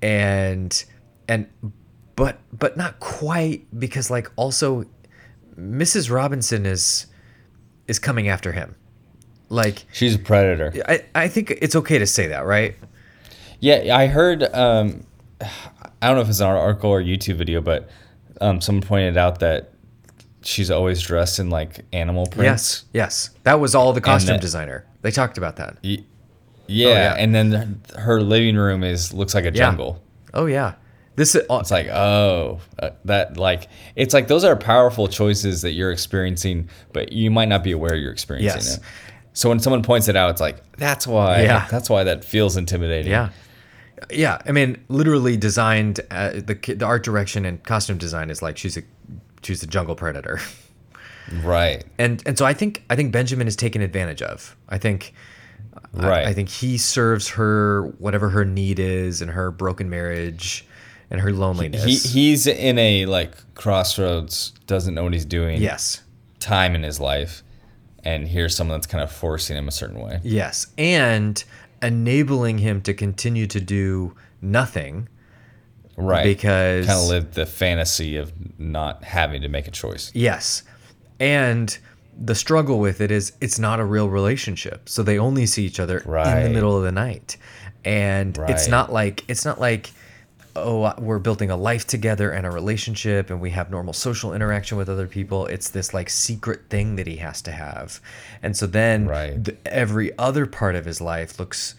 [0.00, 0.84] And
[1.28, 1.46] and
[2.16, 4.84] but but not quite because like also
[5.58, 6.10] Mrs.
[6.10, 7.06] Robinson is
[7.86, 8.74] is coming after him.
[9.48, 12.74] Like she's a predator I, I think it's okay to say that, right?
[13.60, 14.42] Yeah, I heard.
[14.54, 15.04] Um,
[15.40, 17.88] I don't know if it's an article or YouTube video, but
[18.42, 19.72] um, someone pointed out that
[20.42, 22.84] she's always dressed in like animal prints.
[22.92, 23.28] Yes.
[23.28, 23.30] Yes.
[23.44, 24.84] That was all the costume that- designer.
[25.02, 25.78] They talked about that.
[25.82, 26.04] Y-
[26.68, 27.14] yeah, yeah.
[27.18, 29.52] and then her living room is looks like a Yeah.
[29.52, 30.02] jungle.
[30.32, 30.74] Oh yeah.
[31.16, 35.72] This is It's like, oh, uh, that like it's like those are powerful choices that
[35.72, 38.76] you're experiencing, but you might not be aware you're experiencing Yes.
[38.78, 38.82] it.
[39.34, 41.42] So when someone points it out, it's like that's why.
[41.42, 41.66] Yeah.
[41.70, 43.10] that's why that feels intimidating.
[43.12, 43.28] Yeah.
[44.10, 48.56] Yeah, I mean, literally designed uh, the the art direction and costume design is like
[48.58, 48.82] she's a
[49.42, 50.40] she's a jungle predator,
[51.44, 51.84] right.
[51.98, 54.56] and and so I think I think Benjamin is taken advantage of.
[54.68, 56.26] I think, I- Right.
[56.26, 60.66] I, think he serves her whatever her need is and her broken marriage,
[61.10, 61.84] and her loneliness.
[61.84, 61.96] He
[62.30, 65.60] he's in a like crossroads, doesn't know what he's doing.
[65.60, 66.02] yes,
[66.40, 67.42] time in his life,
[68.04, 70.20] and here's someone that's kind of forcing him a certain way.
[70.22, 71.42] yes, and
[71.82, 75.08] enabling him to continue to do nothing
[75.96, 76.24] Right.
[76.24, 80.10] because kind of live the fantasy of not having to make a choice.
[80.14, 80.62] Yes.
[81.20, 81.76] And
[82.18, 84.88] the struggle with it is it's not a real relationship.
[84.88, 86.38] So they only see each other right.
[86.38, 87.36] in the middle of the night.
[87.84, 89.90] And it's not like it's not like
[90.54, 94.76] oh we're building a life together and a relationship and we have normal social interaction
[94.76, 98.00] with other people it's this like secret thing that he has to have
[98.42, 99.42] and so then Right.
[99.44, 101.74] th- every other part of his life looks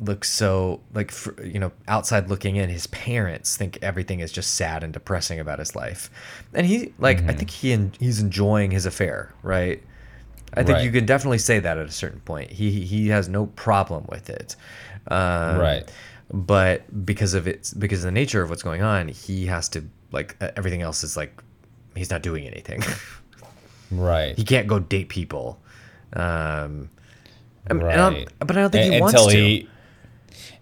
[0.00, 4.54] looks so like fr- you know outside looking in his parents think everything is just
[4.54, 6.10] sad and depressing about his life
[6.52, 7.30] and he like Mm-hmm.
[7.30, 9.82] i think he en- he's enjoying his affair right
[10.52, 10.84] i think Right.
[10.84, 14.28] you can definitely say that at a certain point he he has no problem with
[14.28, 14.56] it
[15.08, 15.88] um, Right.
[16.32, 19.84] But because of it because of the nature of what's going on he has to
[20.12, 21.40] like everything else is like
[21.94, 22.82] he's not doing anything
[23.90, 24.36] Right.
[24.36, 25.60] he can't go date people
[26.12, 26.90] um
[27.68, 28.28] and- and I'm- Right.
[28.40, 29.68] but i don't think he wants until to he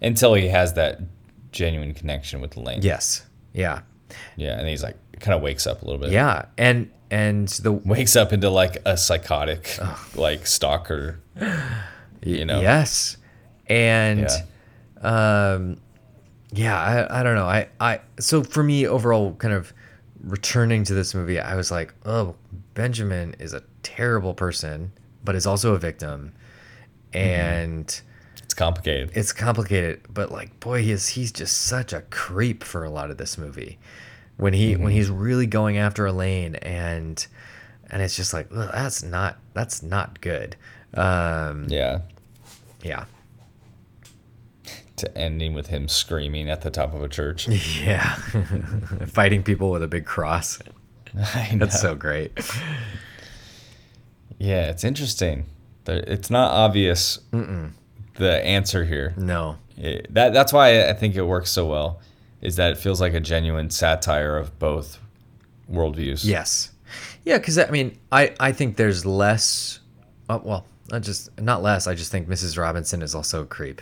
[0.01, 0.99] until he has that
[1.51, 2.81] genuine connection with Lane.
[2.83, 3.23] yes
[3.53, 3.81] yeah
[4.35, 6.11] Yeah, and he's like kind of wakes up a little bit.
[6.11, 9.77] yeah and and the Wakes up into like a psychotic
[10.15, 11.19] like stalker.
[12.23, 12.59] You know.
[12.61, 13.17] yes
[13.67, 14.41] and Yeah.
[15.05, 15.77] Um
[16.51, 17.45] yeah I, I don't know.
[17.45, 19.73] I i so for me overall kind of
[20.23, 22.35] returning to this movie i was like oh
[22.73, 24.91] benjamin is a terrible person
[25.23, 26.33] but is also a victim.
[27.13, 28.01] And
[28.43, 29.11] It's complicated.
[29.15, 33.09] it's complicated but like boy he is he's just such a creep for a lot
[33.11, 33.77] of this movie.
[34.37, 37.25] When he when he's really going after elaine and
[37.89, 40.55] and it's just like that's not that's not good.
[40.93, 42.01] Um Yeah.
[42.83, 43.05] yeah
[44.97, 47.47] To ending with him screaming at the top of a church.
[47.83, 48.15] Yeah.
[49.07, 50.59] Fighting people with a big cross.
[51.35, 51.65] I know.
[51.65, 52.31] That's so great.
[54.37, 55.45] Yeah, it's interesting.
[55.87, 59.13] It's not obvious the answer here.
[59.17, 59.57] No.
[59.77, 61.99] It- that that's why I think it works so well.
[62.41, 64.99] Is that it feels like a genuine satire of both
[65.71, 66.23] worldviews.
[66.25, 66.71] Yes.
[67.23, 69.79] Yeah, because I mean, I I think there's less.
[70.29, 71.87] Uh, well, not just not less.
[71.87, 72.57] I just think Mrs.
[72.57, 73.81] Robinson is also a creep,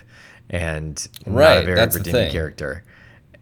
[0.54, 2.84] and not a very that's redeeming character.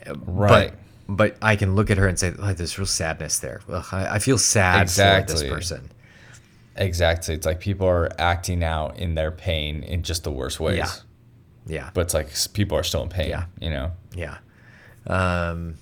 [0.07, 0.71] Right.
[0.71, 3.61] But but I can look at her and say, oh, there's real sadness there.
[3.69, 5.33] Ugh, I, I feel sad for Exactly.
[5.35, 5.91] this person.
[6.77, 7.35] Exactly.
[7.35, 10.77] It's like people are acting out in their pain in just the worst ways.
[10.77, 10.91] Yeah.
[11.67, 11.89] Yeah.
[11.93, 13.29] But it's like people are still in pain.
[13.29, 13.45] Yeah.
[13.59, 13.91] You know.
[14.15, 14.37] Yeah.
[15.05, 15.75] Um.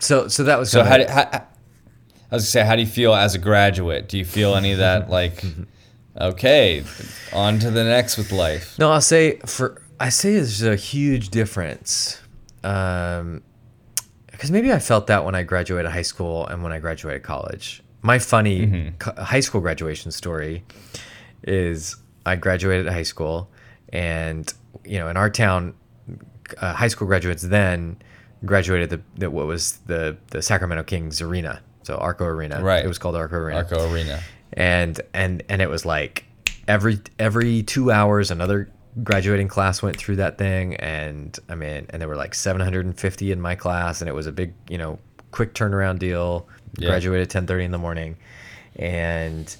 [0.00, 2.88] So so that was So how, do, how I was gonna say, how do you
[2.88, 4.08] feel as a graduate?
[4.08, 5.44] Do you feel any of that like,
[6.20, 6.82] okay,
[7.32, 8.76] on to the next with life?
[8.78, 12.20] No, I'll say for I say there's a huge difference.
[12.64, 13.42] Um,
[14.26, 17.80] because maybe I felt that when I graduated high school and when I graduated college.
[18.02, 20.64] My funny co- high school graduation story
[21.44, 21.94] is
[22.26, 23.48] I graduated high school,
[23.90, 24.52] and
[24.84, 25.74] you know, in our town,
[26.58, 27.96] uh, high school graduates then
[28.44, 32.60] graduated the, the what was the the Sacramento Kings Arena, so Arco Arena.
[32.60, 32.84] Right.
[32.84, 34.20] It was called Arco Arena Arco Arena.
[34.54, 36.24] and and and it was like
[36.66, 38.68] every every two hours another
[39.02, 43.40] graduating class went through that thing and i mean and there were like 750 in
[43.40, 44.98] my class and it was a big you know
[45.30, 46.88] quick turnaround deal Yeah.
[46.88, 48.16] graduated at 10:30 in the morning
[48.76, 49.54] and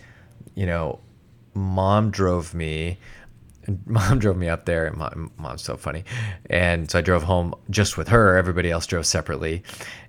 [0.54, 1.00] you know
[1.54, 2.98] mom drove me
[3.86, 6.04] mom drove me up there and mom, mom's so funny.
[6.50, 9.62] And so i drove home just with her everybody else drove separately.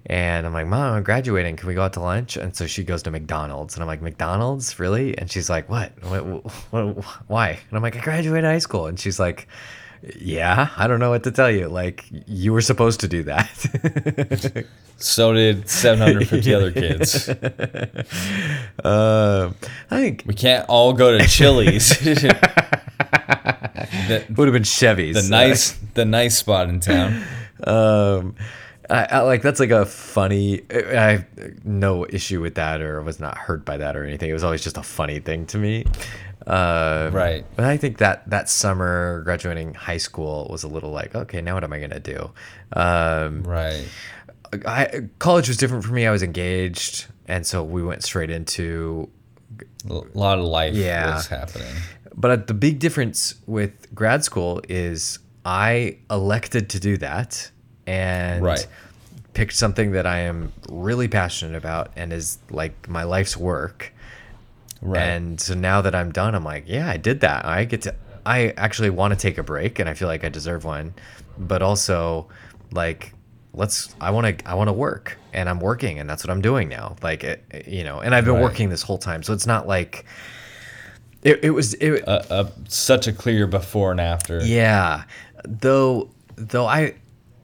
[0.06, 2.38] And i'm like mom i'm graduating can we go out to lunch?
[2.38, 4.80] And so she goes to mcdonald's and i'm like mcdonald's?
[4.80, 5.18] Really?
[5.18, 6.22] And she's like what, what,
[6.72, 7.50] what why?
[7.50, 8.88] And i'm like i graduated high school.
[8.88, 9.48] And she's like
[10.20, 10.68] yeah?
[10.76, 11.70] I don't know what to tell you.
[11.70, 14.66] Like you were supposed to do that.
[14.98, 17.28] So did 750 other kids.
[17.28, 17.36] um
[19.92, 21.98] i think We can't all go to Chili's.
[24.19, 27.23] The, it would have been chevy's the nice, the nice spot in town.
[27.65, 28.36] um
[28.89, 31.26] I, I like that's like a funny i have
[31.65, 34.62] no issue with that or was not hurt by that or anything it was always
[34.63, 35.86] just a funny thing to me
[36.45, 37.45] uh Right.
[37.56, 41.54] but i think that that summer graduating high school was a little like okay now
[41.54, 42.32] what am i gonna do
[42.73, 43.86] um Right.
[44.65, 49.10] I, college was different for me i was engaged and so we went straight into
[49.89, 51.15] A lot of life Yeah.
[51.15, 51.73] was happening.
[52.15, 57.49] But the big difference with grad school is I elected to do that
[57.88, 58.65] and Right.
[59.34, 63.91] picked something that I am really passionate about and is like my life's work.
[64.82, 65.02] Right.
[65.02, 67.45] And so now that I'm done, I'm like, yeah, I did that.
[67.45, 67.95] I get to,
[68.26, 70.93] I actually want to take a break and I feel like I deserve one.
[71.38, 72.28] But also,
[72.72, 73.14] like,
[73.53, 76.41] let's, I want to, I want to work and I'm working and that's what I'm
[76.41, 76.95] doing now.
[77.01, 78.43] Like, it, you know, and I've been Right.
[78.43, 79.24] working this whole time.
[79.24, 80.05] So it's not like,
[81.24, 84.43] it, it was, it, a, a, such a clear before and after.
[84.43, 85.03] yeah,
[85.45, 86.95] though though I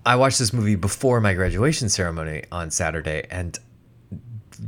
[0.06, 3.58] I watched this movie before my graduation ceremony on Saturday and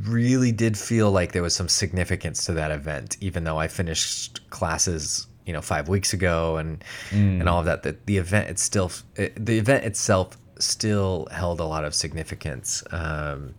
[0.04, 4.48] really did feel like there was some significance to that event even though I finished
[4.50, 8.62] classes you know 5 weeks ago and and all of that that the event it's
[8.62, 12.84] still it, the event itself still held a lot of significance.
[12.92, 13.56] Um,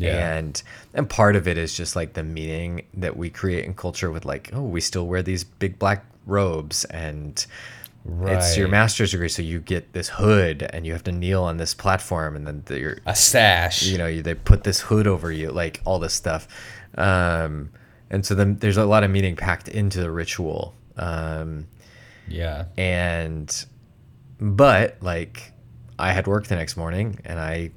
[0.00, 0.36] Yeah.
[0.36, 0.62] And
[0.94, 4.24] and part of it is just like the meaning that we create in culture with
[4.24, 7.44] like, oh, we still wear these big black robes and
[8.22, 11.58] it's your master's degree, so you get this hood and you have to kneel on
[11.58, 13.82] this platform and then the, your A sash.
[13.82, 16.48] you know you- they put this hood over you like all this stuff
[16.96, 17.68] um
[18.08, 21.66] and so then there's a lot of meaning packed into the ritual um
[22.28, 22.64] yeah.
[22.78, 23.66] and
[24.40, 25.52] but like
[25.98, 27.70] i had work the next morning and i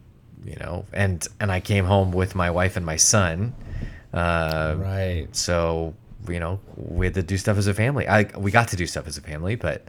[0.45, 3.53] you know and and i came home with my wife and my son
[4.13, 5.27] uh, Right.
[5.31, 5.93] so
[6.27, 8.85] you know we had to do stuff as a family i we got to do
[8.87, 9.85] stuff as a family but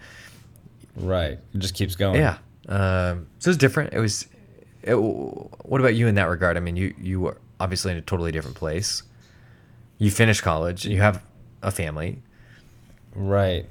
[0.94, 1.38] Right.
[1.54, 2.16] It just keeps going.
[2.20, 2.38] yeah
[2.68, 4.26] um so it's different it was
[4.82, 8.02] it, what about you in that regard i mean you you were obviously in a
[8.02, 9.02] totally different place
[9.98, 11.22] you finished college you have
[11.62, 12.20] a family
[13.14, 13.66] Right.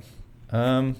[0.52, 0.96] Um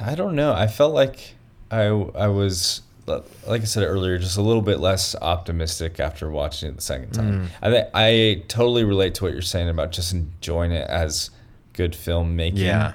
[0.00, 0.52] I don't know.
[0.52, 1.34] I felt like
[1.70, 6.68] I I was like I said earlier just a little bit less optimistic after watching
[6.68, 7.48] it the second time.
[7.60, 11.30] I think I totally relate to what you're saying about just enjoying it as
[11.72, 12.58] good filmmaking.
[12.58, 12.94] Yeah.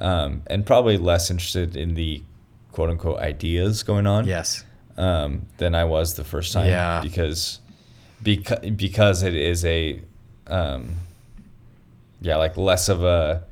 [0.00, 2.22] Um and probably less interested in the
[2.70, 4.64] quote unquote ideas going on yes
[4.98, 6.66] um, than I was the first time.
[6.66, 7.00] Yeah.
[7.00, 7.60] Because
[8.22, 10.00] because because it is a
[10.48, 10.96] um,
[12.20, 13.44] yeah like less of a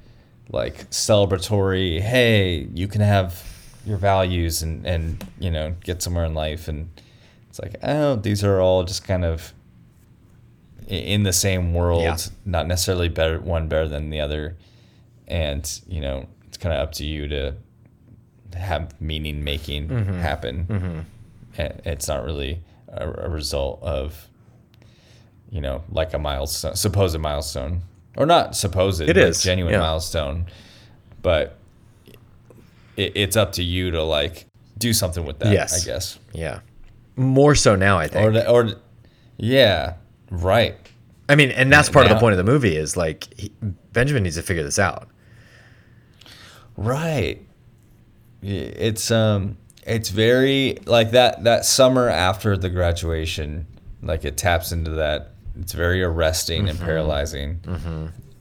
[0.51, 2.01] like celebratory.
[2.01, 3.43] Hey, you can have
[3.87, 6.69] your values and and you know get somewhere in life.
[6.69, 6.91] And
[7.49, 9.53] it's like oh these are all just kind of
[10.89, 12.17] in the same world Yeah.
[12.45, 14.57] not necessarily better one better than the other.
[15.29, 17.55] And you know it's kind of up to you to
[18.55, 20.19] have meaning making Mm-hmm.
[20.21, 21.07] happen.
[21.59, 24.29] And it's not really a, a result of
[25.51, 27.83] you know like a milestone supposed milestone.
[28.17, 29.81] Or not supposed It is, genuine yeah.
[29.81, 30.47] milestone.
[31.21, 31.59] But
[32.97, 34.47] it, it's up to you to like
[34.79, 35.83] do something with that Yes.
[35.83, 36.61] i guess yeah
[37.17, 38.71] more so now i think or or
[39.39, 39.95] yeah
[40.31, 40.77] right
[41.29, 43.51] I mean, and that's part of the point of the movie is like he,
[43.93, 45.09] Benjamin needs to figure this out.
[46.77, 47.43] Right.
[48.43, 53.67] It's um it's very like that that summer after the graduation,
[54.03, 55.33] like it taps into that.
[55.59, 57.61] It's very arresting and paralyzing.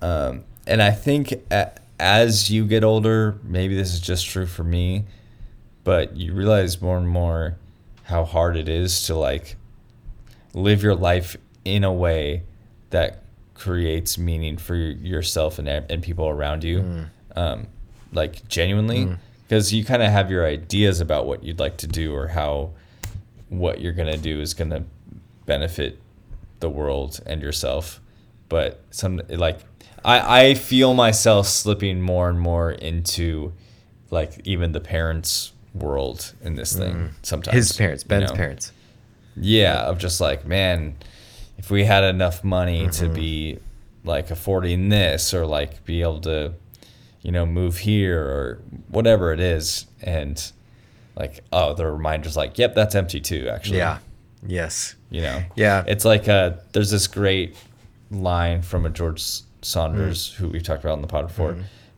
[0.01, 4.63] Um, and I think a, as you get older, maybe this is just true for
[4.63, 5.05] me,
[5.83, 7.57] but you realize more and more
[8.03, 9.55] how hard it is to like
[10.53, 12.43] live your life in a way
[12.91, 13.23] that
[13.53, 16.79] creates meaning for yourself and, and people around you
[17.35, 17.67] um,
[18.13, 19.05] like genuinely.
[19.47, 22.71] Because you kind of have your ideas about what you'd like to do or how
[23.49, 24.83] what you're going to do is going to
[25.45, 25.99] benefit
[26.59, 28.01] the world and yourself
[28.49, 29.59] but some like
[30.05, 33.53] I, I feel myself slipping more and more into
[34.11, 38.37] like even the parents world in this thing sometimes His parents, you Ben's know?
[38.37, 38.71] parents.
[39.35, 40.95] Yeah, of just like, man,
[41.57, 43.05] if we had enough money Mm-hmm.
[43.05, 43.59] to be
[44.05, 46.53] like affording this or like be able to,
[47.21, 49.87] you know, move here or whatever it is.
[50.01, 50.39] And
[51.15, 53.79] like, oh, the reminder's like, yep, that's empty too, actually.
[53.79, 53.97] Yeah.
[54.45, 54.95] Yes.
[55.09, 55.43] You know?
[55.55, 55.83] Yeah.
[55.87, 57.57] It's like, uh, there's this great
[58.11, 60.35] line from a George Saunders Mm.
[60.35, 61.55] who we've talked about in the pod before.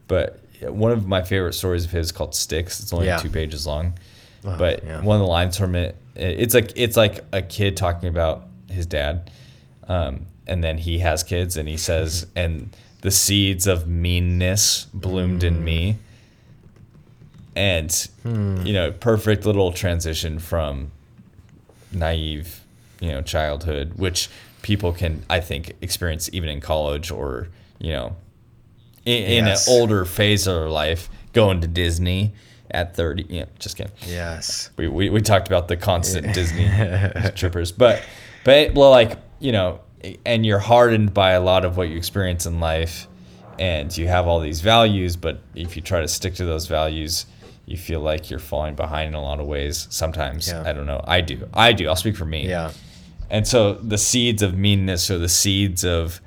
[0.07, 2.79] But one of my favorite stories of his called Sticks.
[2.79, 3.17] It's only Yeah.
[3.17, 3.93] two pages long.
[4.45, 5.01] Oh, but yeah.
[5.01, 8.85] one of the lines from it, it's like it's like a kid talking about his
[8.85, 9.29] dad,
[9.87, 12.69] um, and then he has kids, and he says, "And
[13.01, 15.47] the seeds of meanness bloomed Mm.
[15.47, 15.97] in me."
[17.55, 17.91] And
[18.23, 18.65] Hmm.
[18.65, 20.91] you know, perfect little transition from
[21.91, 22.61] naive,
[22.99, 24.29] you know, childhood, which
[24.61, 27.49] people can, I think, experience even in college or
[27.79, 28.15] you know,
[29.05, 32.33] in, in an older phase of their life, going to Disney
[32.71, 33.23] at thirty.
[33.29, 34.71] You know, just kidding Yes.
[34.77, 36.67] we, we, we talked about the constant Disney
[37.35, 38.03] trippers, but
[38.43, 39.79] but well, like you know,
[40.25, 43.07] and you're hardened by a lot of what you experience in life,
[43.59, 47.25] and you have all these values, but if you try to stick to those values,
[47.67, 49.87] you feel like you're falling behind in a lot of ways.
[49.91, 50.63] Sometimes Yeah.
[50.65, 51.03] I don't know.
[51.05, 51.47] I do.
[51.53, 51.87] I do.
[51.89, 52.47] I'll speak for me.
[52.47, 52.71] Yeah.
[53.29, 56.21] And so the seeds of meanness or the seeds of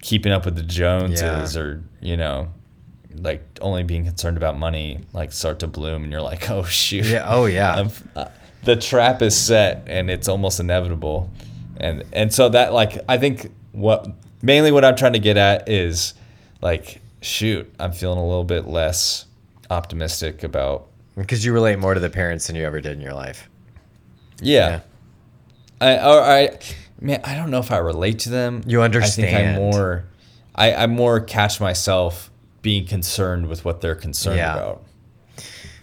[0.00, 1.60] keeping up with the Joneses Yeah.
[1.62, 2.48] or, you know,
[3.16, 7.04] like only being concerned about money, like start to bloom and you're like, oh shoot.
[7.06, 7.24] Yeah.
[7.28, 7.88] Oh yeah.
[8.16, 8.26] Uh,
[8.64, 11.30] the trap is set and it's almost inevitable.
[11.78, 14.08] And and so that like I think what
[14.42, 16.14] mainly what I'm trying to get at is
[16.62, 19.26] like shoot, I'm feeling a little bit less
[19.70, 23.14] optimistic about Because you relate more to the parents than you ever did in your
[23.14, 23.48] life.
[24.40, 24.80] yeah.
[25.84, 26.58] I or I
[27.00, 28.62] man, I don't know if I relate to them.
[28.66, 29.28] You understand?
[29.28, 29.48] I think.
[29.48, 30.04] I'm more
[30.54, 32.30] I, I more catch myself
[32.62, 34.54] being concerned with what they're concerned Yeah.
[34.54, 34.82] about.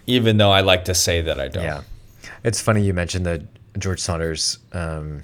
[0.06, 1.64] even though I like to say that I don't.
[1.64, 1.82] Yeah,
[2.42, 3.46] it's funny you mentioned the
[3.78, 4.58] George Saunders.
[4.72, 5.22] Um,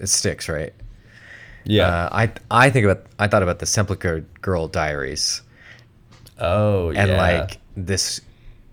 [0.00, 0.72] it sticks, right?
[1.64, 1.86] Yeah.
[1.88, 5.42] Uh, I I think about I thought about the Semplica Girl Diaries
[6.38, 7.02] oh, yeah.
[7.04, 8.20] and like this,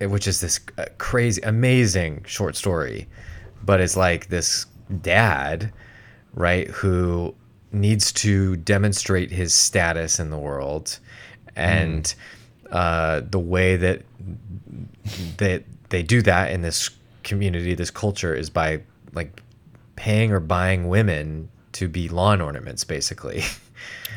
[0.00, 3.08] which is this uh, crazy, amazing short story,
[3.64, 5.72] but it's like this dad,
[6.34, 7.34] right, who
[7.72, 10.98] needs to demonstrate his status in the world,
[11.56, 12.14] and
[12.70, 14.02] uh, the way that
[15.38, 16.90] that they do that in this
[17.22, 18.82] community, this culture, is by
[19.12, 19.42] like
[19.96, 23.42] paying or buying women to be lawn ornaments, basically.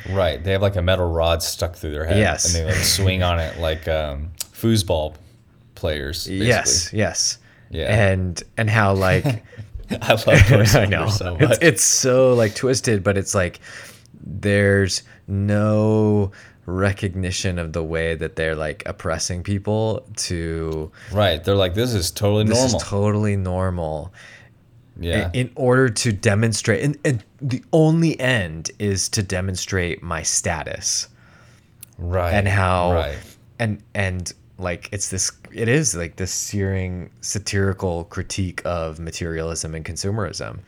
[0.10, 0.44] Right.
[0.44, 2.18] They have like a metal rod stuck through their head.
[2.18, 2.46] Yes.
[2.46, 5.16] And they like swing on it like um, foosball
[5.74, 6.26] players.
[6.26, 6.48] Basically.
[6.48, 7.38] Yes, yes.
[7.70, 8.12] Yeah.
[8.12, 9.44] And and how like
[10.02, 10.28] I love
[10.76, 11.58] I know so it's, much.
[11.62, 13.60] it's so like twisted, but it's like
[14.24, 16.32] there's no
[16.66, 21.44] recognition of the way that they're like oppressing people to right.
[21.44, 22.78] They're like, this is totally this normal.
[22.78, 24.14] is totally normal
[25.00, 25.30] yeah.
[25.34, 31.10] in order to demonstrate and, and the only end is to demonstrate my status
[31.98, 32.32] right.
[32.34, 33.18] and how Right.
[33.60, 39.86] and and like it's this it is like this searing satirical critique of materialism and
[39.86, 40.60] consumerism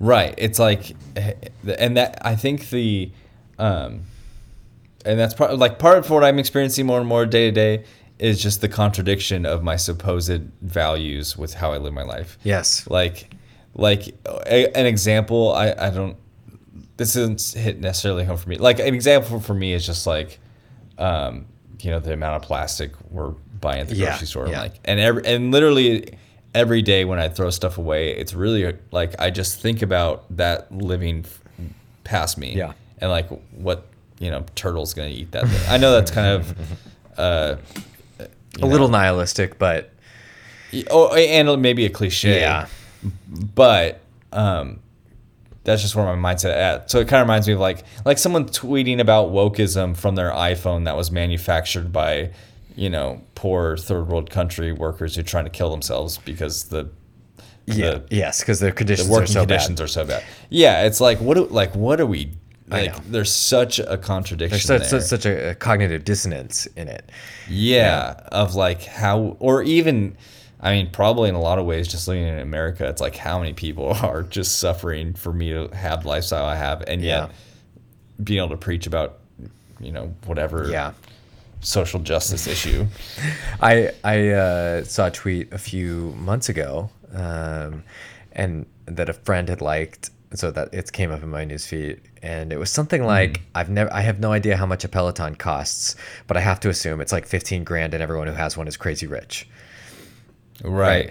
[0.00, 0.34] Right.
[0.38, 3.10] It's like, and that I think the,
[3.58, 4.02] um,
[5.04, 7.84] and that's part like part of what I'm experiencing more and more day to day
[8.18, 12.38] is just the contradiction of my supposed values with how I live my life.
[12.42, 13.32] yes Like,
[13.74, 15.52] like a, an example.
[15.52, 16.16] I I don't.
[16.96, 18.58] This isn't hit necessarily home for me.
[18.58, 20.40] Like an example for me is just like,
[20.98, 21.46] um,
[21.80, 24.48] you know, the amount of plastic we're buying at the Yeah, grocery store.
[24.48, 24.60] yeah.
[24.62, 26.16] Like, and every and literally
[26.54, 30.70] every day when I throw stuff away, it's really like I just think about that
[30.72, 31.40] living f-
[32.04, 32.54] past me.
[32.54, 32.72] Yeah.
[32.98, 33.86] And like what
[34.18, 35.46] you know, turtle's gonna eat that.
[35.48, 35.68] Thing.
[35.70, 36.56] I know that's kind of.
[37.18, 37.56] Uh,
[38.62, 39.90] a little nihilistic but
[40.88, 42.38] Oh, and maybe a cliche.
[42.40, 42.68] Yeah.
[43.28, 44.00] But
[44.32, 44.78] um,
[45.64, 46.90] that's just where my mindset at.
[46.92, 50.30] So it kind of reminds me of like like someone tweeting about wokeism from their
[50.30, 52.30] iPhone that was manufactured by
[52.78, 56.88] you know poor third world country workers who are trying to kill themselves because the
[57.66, 60.24] yeah the, yes because the the conditions are working so conditions bad are so bad.
[60.48, 62.30] Yeah, it's like what do, like what are we
[62.68, 63.04] like?
[63.06, 65.00] There's such a contradiction there's such, there.
[65.00, 67.10] such, such a, a cognitive dissonance in it
[67.48, 70.16] Yeah, of like how, or even,
[70.60, 73.38] I mean, probably in a lot of ways, just living in America, it's like how
[73.38, 77.30] many people are just suffering for me to have the lifestyle I have, and yet
[78.22, 79.20] being able to preach about,
[79.80, 80.92] you know, whatever yeah
[81.60, 82.86] social justice issue.
[83.60, 87.84] I I uh, saw a tweet a few months ago, um,
[88.32, 92.52] and that a friend had liked, so that it came up in my newsfeed, and
[92.52, 95.96] it was something like I've never, I have no idea how much a Peloton costs,
[96.26, 98.76] but I have to assume it's like fifteen grand, and everyone who has one is
[98.76, 99.48] crazy rich,
[100.64, 101.10] Right.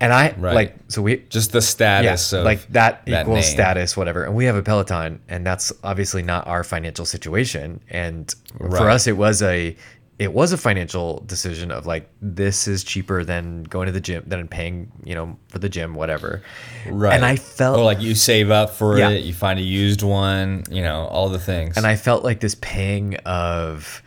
[0.00, 0.54] And I Right.
[0.54, 3.54] like so we Just the yeah, status of like that that equals name.
[3.54, 4.24] status, whatever.
[4.24, 7.80] And we have a Peloton, and that's obviously not our financial situation.
[7.90, 9.74] And for us, it was a
[10.18, 14.22] it was a financial decision of like this is cheaper than going to the gym
[14.26, 16.40] than paying you know for the gym whatever
[16.86, 17.12] Right.
[17.14, 19.10] and i felt Or like you save up for Yeah.
[19.10, 21.76] it, you find a used one, you know, all the things.
[21.76, 24.02] and i felt like this pang of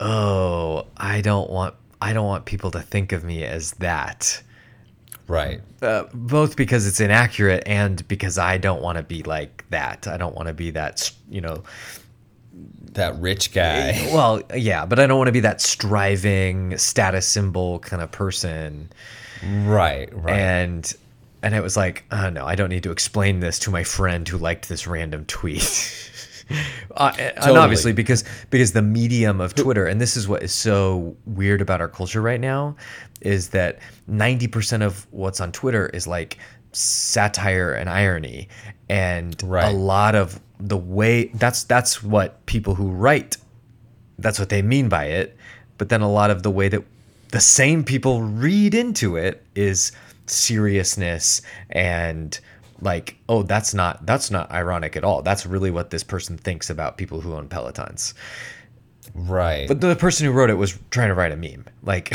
[0.00, 4.42] oh i don't want i don't want people to think of me as that
[5.28, 5.60] right.
[5.82, 10.16] uh, both because it's inaccurate and because i don't want to be like that i
[10.16, 11.62] don't want to be that you know
[12.92, 13.92] That rich guy.
[14.12, 18.90] well yeah but i don't want to be that striving status symbol kind of person
[19.64, 20.12] right.
[20.12, 20.34] Right.
[20.36, 20.92] and
[21.42, 24.28] and it was like oh no i don't need to explain this to my friend
[24.28, 25.62] who liked this random tweet
[26.96, 31.16] uh, and obviously because because the medium of twitter and this is what is so
[31.26, 32.76] weird about our culture right now
[33.20, 33.78] is that
[34.10, 36.38] 90% of what's on twitter is like
[36.72, 38.48] satire and irony
[38.88, 39.72] and Right.
[39.72, 43.36] a lot of the way that's that's what people who write
[44.18, 45.36] that's what they mean by it.
[45.78, 46.82] But then a lot of the way that
[47.30, 49.92] the same people read into it is
[50.26, 52.38] seriousness and
[52.82, 55.22] like, oh, that's not that's not ironic at all.
[55.22, 58.14] That's really what this person thinks about people who own Pelotons.
[59.14, 59.68] right.
[59.68, 61.66] But the person who wrote it was trying to write a meme.
[61.82, 62.12] Like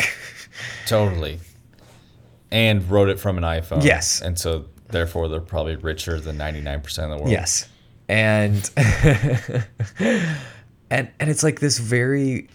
[0.86, 1.40] Totally.
[2.52, 3.84] And wrote it from an iPhone.
[3.84, 4.22] Yes.
[4.22, 7.30] And so therefore they're probably richer than 99% of the world.
[7.30, 7.68] Yes.
[8.10, 8.70] And
[10.90, 12.48] and and it's like this very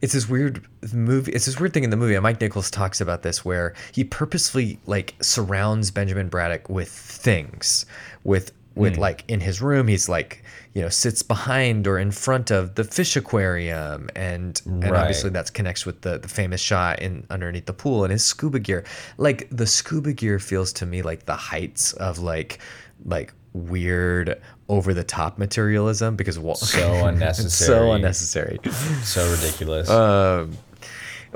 [0.00, 3.00] it's this weird movie it's this weird thing in the movie and Mike Nichols talks
[3.00, 7.86] about this where he purposefully like surrounds Benjamin Braddock with things
[8.24, 9.00] with with hmm.
[9.00, 10.44] like in his room he's like
[10.74, 14.94] you know sits behind or in front of the fish aquarium and and Right.
[15.00, 18.60] obviously that connects with the the famous shot in underneath the pool and his scuba
[18.60, 18.84] gear
[19.16, 22.60] like the scuba gear feels to me like the heights of like
[23.04, 27.66] like weird over the top materialism because Wal- So unnecessary.
[27.78, 28.58] so unnecessary
[29.02, 29.88] So ridiculous.
[29.88, 30.56] um,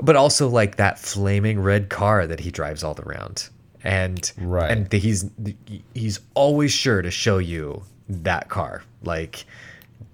[0.01, 3.49] but also like that flaming red car that he drives all around
[3.83, 4.71] and Right.
[4.71, 5.25] and the, he's
[5.93, 9.45] he's always sure to show you that car like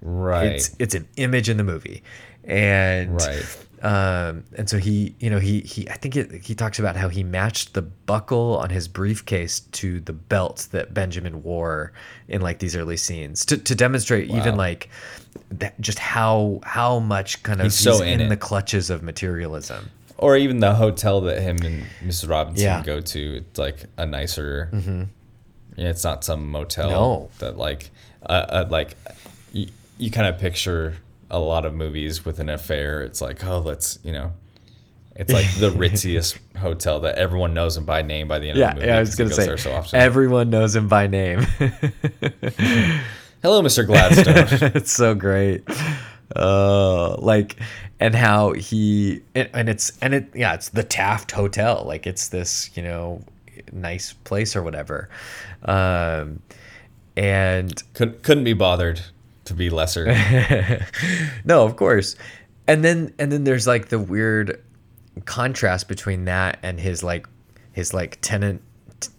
[0.01, 0.47] right.
[0.53, 2.03] it's it's an image in the movie
[2.45, 3.65] and Right.
[3.82, 7.08] Um and so he you know he he i think it, he talks about how
[7.08, 11.94] he matched the buckle on his briefcase to the belt that benjamin wore
[12.28, 14.90] in like these early scenes to, to demonstrate even like
[15.50, 19.90] that just how how much kind of He's so in in, the clutches of materialism
[20.18, 22.28] or even the hotel that him and Mrs.
[22.30, 22.84] Robinson Yeah.
[22.84, 23.38] go to.
[23.38, 24.70] It's like a nicer.
[24.74, 25.04] Mm-hmm.
[25.78, 27.30] Yeah, it's not some motel No.
[27.40, 27.90] that like,
[28.24, 28.98] uh, uh, like,
[29.54, 29.68] you,
[29.98, 30.98] you kind of picture
[31.30, 33.02] a lot of movies with an affair.
[33.02, 34.34] It's like, oh, let's you know,
[35.20, 38.70] it's like the ritziest hotel that everyone knows him by name by the end yeah
[38.70, 38.88] of the movie.
[38.88, 41.40] yeah i was he gonna say so everyone knows him by name
[43.42, 43.86] Hello, Mr.
[43.86, 44.72] Gladstone.
[44.76, 45.64] it's so great
[46.36, 47.56] uh like
[48.00, 52.30] and how he and, and it's and it yeah it's the taft hotel like it's
[52.30, 53.22] this you know
[53.72, 55.10] nice place or whatever
[55.64, 56.42] um
[57.18, 59.02] and Could, couldn't be bothered
[59.50, 60.06] to be lesser.
[61.45, 62.16] no of course
[62.70, 64.64] and then and then there's like the weird
[65.26, 67.28] contrast between that and his like
[67.72, 68.62] his like tenant
[69.00, 69.10] t-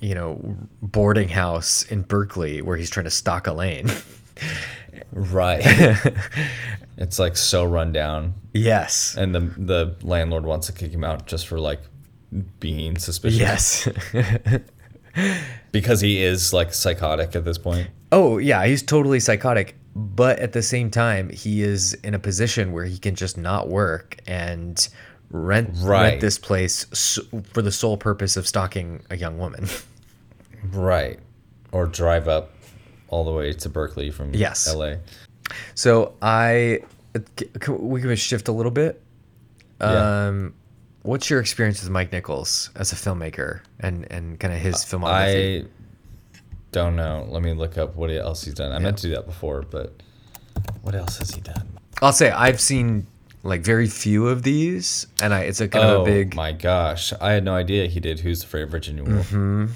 [0.00, 0.38] you know
[0.82, 3.90] boarding house in berkeley where he's trying to stalk elaine
[5.12, 5.62] right.
[6.98, 8.34] it's like so run down.
[8.52, 11.80] yes and the the landlord wants to kick him out just for like
[12.60, 13.38] being suspicious.
[13.38, 13.88] yes
[15.72, 17.88] because he is like psychotic at this point.
[18.16, 22.70] Oh yeah, he's totally psychotic, but at the same time, he is in a position
[22.72, 24.86] where he can just not work and
[25.30, 26.02] rent Right.
[26.10, 26.84] rent this place
[27.52, 29.66] for the sole purpose of stalking a young woman.
[30.72, 31.18] Right.
[31.72, 32.50] Or drive up
[33.08, 34.72] all the way to Berkeley from Yes.
[34.72, 34.94] LA.
[35.74, 36.80] So I,
[37.38, 39.02] c- c- we can shift a little bit.
[39.80, 40.26] Yeah.
[40.28, 40.54] Um,
[41.02, 45.64] what's your experience with Mike Nichols as a filmmaker and and kind of his filmography?
[45.64, 45.66] I
[46.74, 47.26] don't know.
[47.30, 48.72] Let me look up what else he's done.
[48.72, 49.94] I meant to do that before, but
[50.82, 51.78] what else has he done?
[52.02, 53.06] I'll say I've seen
[53.44, 56.52] like very few of these, and I it's a kind of a big Oh my
[56.52, 59.28] gosh, I had no idea he did Who's Afraid of Virginia Woolf.
[59.30, 59.66] Mm-hmm.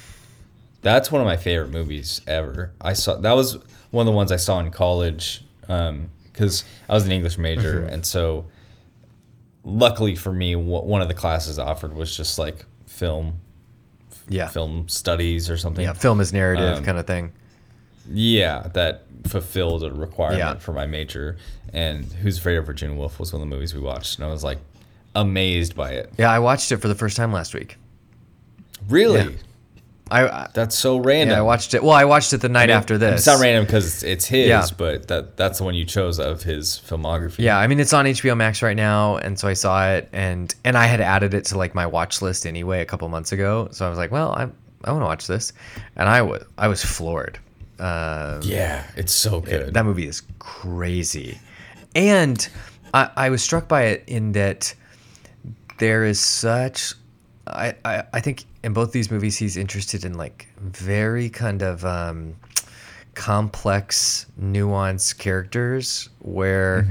[0.83, 2.73] That's one of my favorite movies ever.
[2.81, 3.59] I saw that was
[3.91, 7.95] one of the ones I saw in college because I was an English major, Mm-hmm.
[7.95, 8.47] and so
[9.65, 13.41] luckily for me, one of the classes offered was just like film,
[14.29, 15.85] yeah film studies or something.
[15.85, 17.33] yeah film is narrative Um, kind of thing.
[18.11, 20.55] Yeah, that fulfilled a requirement Yeah.
[20.59, 21.37] for my major.
[21.75, 24.31] And Who's Afraid of Virginia Woolf was one of the movies we watched, and I
[24.31, 24.59] was like
[25.15, 26.13] amazed by it.
[26.19, 27.77] Yeah, I watched it for the first time last week.
[28.89, 29.29] Really, Yeah.
[30.11, 31.35] I, that's so random.
[31.35, 31.83] yeah, I watched it.
[31.83, 33.21] Well, I watched it the night I mean, after this.
[33.21, 34.65] It's not random because it's, it's his, Yeah.
[34.77, 37.39] but that that's the one you chose of his filmography.
[37.39, 40.55] Yeah, I mean it's on HBO Max right now, and so I saw it, and
[40.65, 43.69] and I had added it to like my watch list anyway a couple months ago.
[43.73, 44.49] So I was like, well, I
[44.85, 45.53] I want to watch this,
[45.97, 47.39] and I was I was floored.
[47.81, 49.75] Um, Yeah, it's so good.
[49.75, 51.39] that movie is crazy,
[51.95, 52.49] and
[52.93, 54.75] I, I was struck by it in that
[55.79, 56.95] there is such.
[57.47, 61.85] I, I, I think in both these movies he's interested in like very kind of
[61.85, 62.35] um,
[63.15, 66.87] complex, nuanced characters where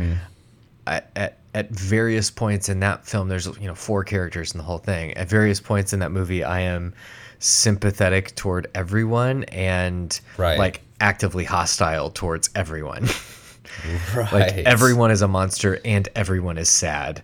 [0.86, 4.64] I, at at various points in that film there's you know four characters in the
[4.64, 5.14] whole thing.
[5.14, 6.94] At various points in that movie I am
[7.40, 10.58] sympathetic toward everyone and Right.
[10.58, 13.08] like actively hostile towards everyone.
[14.16, 14.32] right.
[14.34, 17.22] like everyone is a monster and everyone is sad.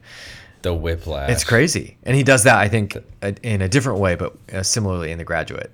[0.63, 1.29] The whiplash.
[1.29, 1.97] It's crazy.
[2.03, 2.97] And he does that I think
[3.43, 5.71] in a different way but uh, similarly in The Graduate.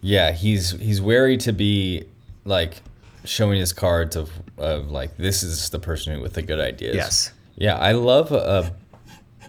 [0.00, 2.04] Yeah, he's he's wary to be
[2.44, 2.82] like
[3.24, 6.94] showing his cards of of like this is the person with the good ideas.
[6.94, 7.32] Yes.
[7.54, 8.74] Yeah, I love a,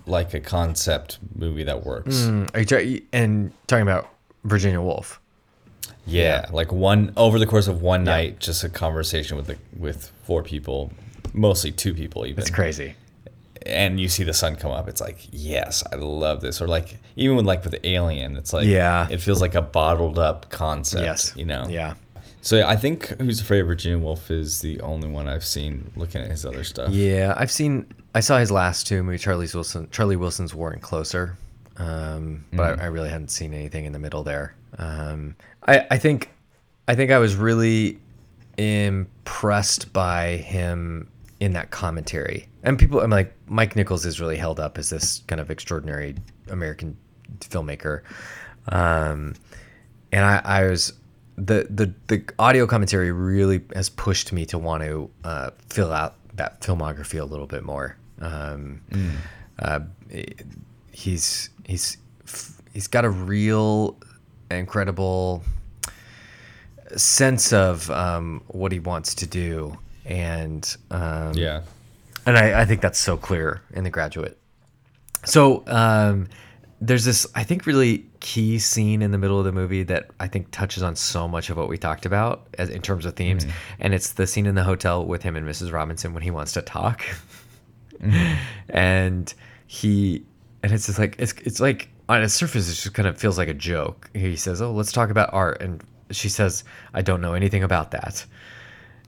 [0.05, 2.15] like a concept movie that works.
[2.15, 4.09] Mm, are you try- and talking about
[4.43, 5.19] Virginia Woolf.
[6.05, 10.11] Yeah, like one over the course of one night, just a conversation with the with
[10.25, 10.91] four people,
[11.33, 12.41] mostly two people even.
[12.41, 12.95] It's crazy.
[13.65, 16.61] And you see the sun come up, it's like, yes, I love this.
[16.61, 19.07] Or like even with like with Alien, it's like Yeah.
[19.09, 21.03] it feels like a bottled up concept.
[21.03, 21.33] Yes.
[21.35, 21.65] You know?
[21.69, 21.93] Yeah.
[22.41, 26.21] So I think Who's Afraid of Virginia Woolf is the only one I've seen looking
[26.21, 26.91] at his other stuff.
[26.91, 27.85] Yeah, I've seen.
[28.13, 31.37] I saw his last two movie, Charlie's Wilson, Charlie Wilson's War and Closer,
[31.77, 34.55] um, but I, I really hadn't seen anything in the middle there.
[34.77, 35.35] Um,
[35.65, 36.31] I, I think
[36.87, 37.99] I think I was really
[38.57, 41.09] impressed by him
[41.39, 42.47] in that commentary.
[42.63, 46.15] And people, I'm like, Mike Nichols is really held up as this kind of extraordinary
[46.49, 46.97] American
[47.39, 48.01] filmmaker.
[48.69, 49.35] Um,
[50.11, 50.93] and I, I was
[51.35, 56.15] the, the the audio commentary really has pushed me to want to uh, fill out
[56.35, 57.97] that filmography a little bit more.
[58.21, 58.81] Um,
[59.59, 59.79] uh,
[60.91, 61.97] he's he's
[62.73, 63.97] he's got a real
[64.51, 65.43] incredible
[66.95, 71.61] sense of um, what he wants to do, and um, Yeah.
[72.25, 74.37] And I, I think that's so clear in The Graduate.
[75.25, 76.27] So um,
[76.81, 80.27] there's this, I think, really key scene in the middle of the movie that I
[80.27, 83.45] think touches on so much of what we talked about as, in terms of themes,
[83.79, 85.71] and it's the scene in the hotel with him and Mrs.
[85.71, 87.03] Robinson when he wants to talk,
[88.69, 89.33] and
[89.67, 90.25] he,
[90.61, 93.37] and it's just like it's it's like on its surface, it just kind of feels
[93.37, 94.09] like a joke.
[94.13, 97.91] He says, "Oh, let's talk about art," and she says, "I don't know anything about
[97.91, 98.25] that."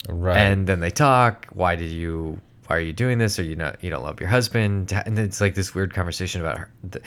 [0.07, 0.37] Right.
[0.37, 3.83] and then they talk why did you why are you doing this or you not
[3.83, 7.01] you don't love your husband and it's like this weird conversation about her, the,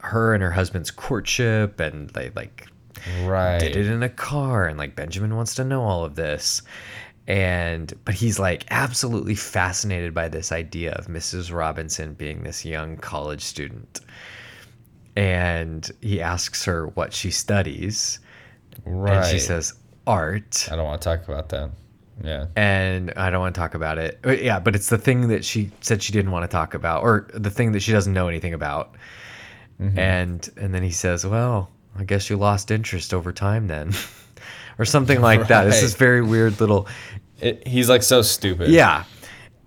[0.00, 2.66] her and her husband's courtship and they like
[3.24, 3.58] right.
[3.58, 6.62] did it in a car and like benjamin wants to know all of this
[7.26, 12.96] and but he's like absolutely fascinated by this idea of mrs robinson being this young
[12.96, 14.00] college student
[15.16, 18.18] and he asks her what she studies
[18.84, 19.18] Right.
[19.18, 19.74] and she says
[20.06, 21.70] art I don't want to talk about that.
[22.22, 22.46] Yeah.
[22.54, 24.20] and I don't want to talk about it.
[24.24, 27.02] Uh, Yeah, but it's the thing that she said she didn't want to talk about,
[27.02, 28.94] or the thing that she doesn't know anything about.
[29.96, 33.92] And and then he says, "Well, I guess you lost interest over time then,"
[34.78, 35.66] or something like that.
[35.66, 35.98] It's this Right.
[35.98, 36.86] very weird little,
[37.40, 38.70] It, he's like so stupid.
[38.70, 39.04] yeah,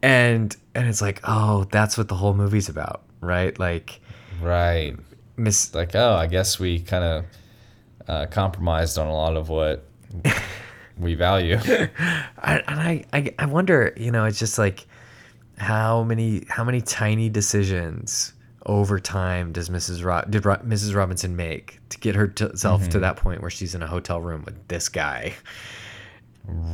[0.02, 3.58] and and it's like, oh, that's what the whole movie's about, right?
[3.60, 4.00] Like
[4.42, 4.96] Right.
[5.36, 7.26] Miss, Like, oh, I guess we kind of
[8.08, 9.86] uh, compromised on a lot of what
[11.00, 11.56] we value.
[11.66, 14.86] I, and I, I I wonder, you know, it's just like
[15.58, 18.34] how many how many tiny decisions
[18.66, 20.04] over time does Mrs.
[20.04, 20.94] Ro- did Ro- Mrs.
[20.96, 24.68] Robinson make to get herself to that point where she's in a hotel room with
[24.68, 25.34] this guy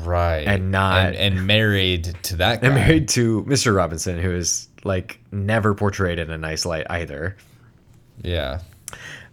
[0.04, 0.46] right.
[0.48, 2.68] And not- and, and married to that guy.
[2.68, 3.76] and married to Mr.
[3.76, 7.36] Robinson, who is like never portrayed in a nice light either.
[8.22, 8.60] Yeah.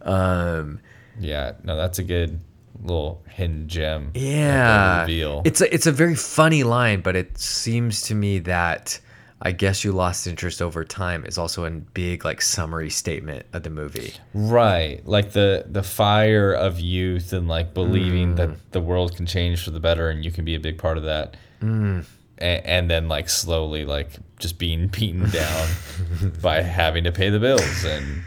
[0.03, 0.81] Um,
[1.19, 1.53] Yeah.
[1.65, 2.41] No, that's a good
[2.83, 4.11] little hidden gem.
[4.15, 5.05] yeah,
[5.45, 9.01] it's a it's a very funny line, but it seems to me that.
[9.43, 13.63] I guess you lost interest over time is also a big like summary statement of
[13.63, 14.13] the movie.
[14.35, 18.37] Right, like the the fire of youth and like believing Mm.
[18.37, 20.99] that the world can change for the better and you can be a big part
[20.99, 21.39] of that.
[21.63, 22.05] Mm.
[22.37, 25.69] And then like slowly like just being beaten down
[26.43, 28.25] by having to pay the bills and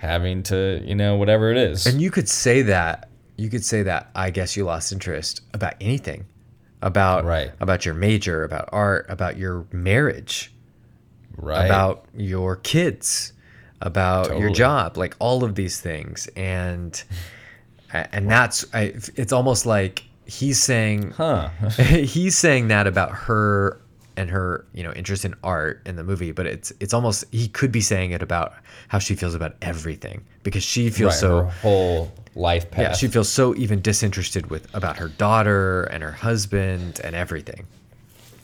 [0.00, 1.84] having to you know whatever it is.
[1.86, 3.10] And you could say that.
[3.36, 4.10] You could say that.
[4.14, 6.26] I guess you lost interest about anything,
[6.82, 7.52] about Right.
[7.60, 10.52] about your major, about art, about your marriage,
[11.36, 11.64] right.
[11.66, 13.32] about your kids,
[13.80, 17.02] about your job, like all of these things, and
[17.92, 21.48] and that's I, it's almost like he's saying huh.
[21.78, 23.80] he's saying that about her
[24.16, 27.48] and her you know interest in art in the movie but it's it's almost he
[27.48, 28.54] could be saying it about
[28.88, 32.82] how she feels about everything because she feels right, so her whole life path.
[32.82, 37.66] yeah she feels so even disinterested with about her daughter and her husband and everything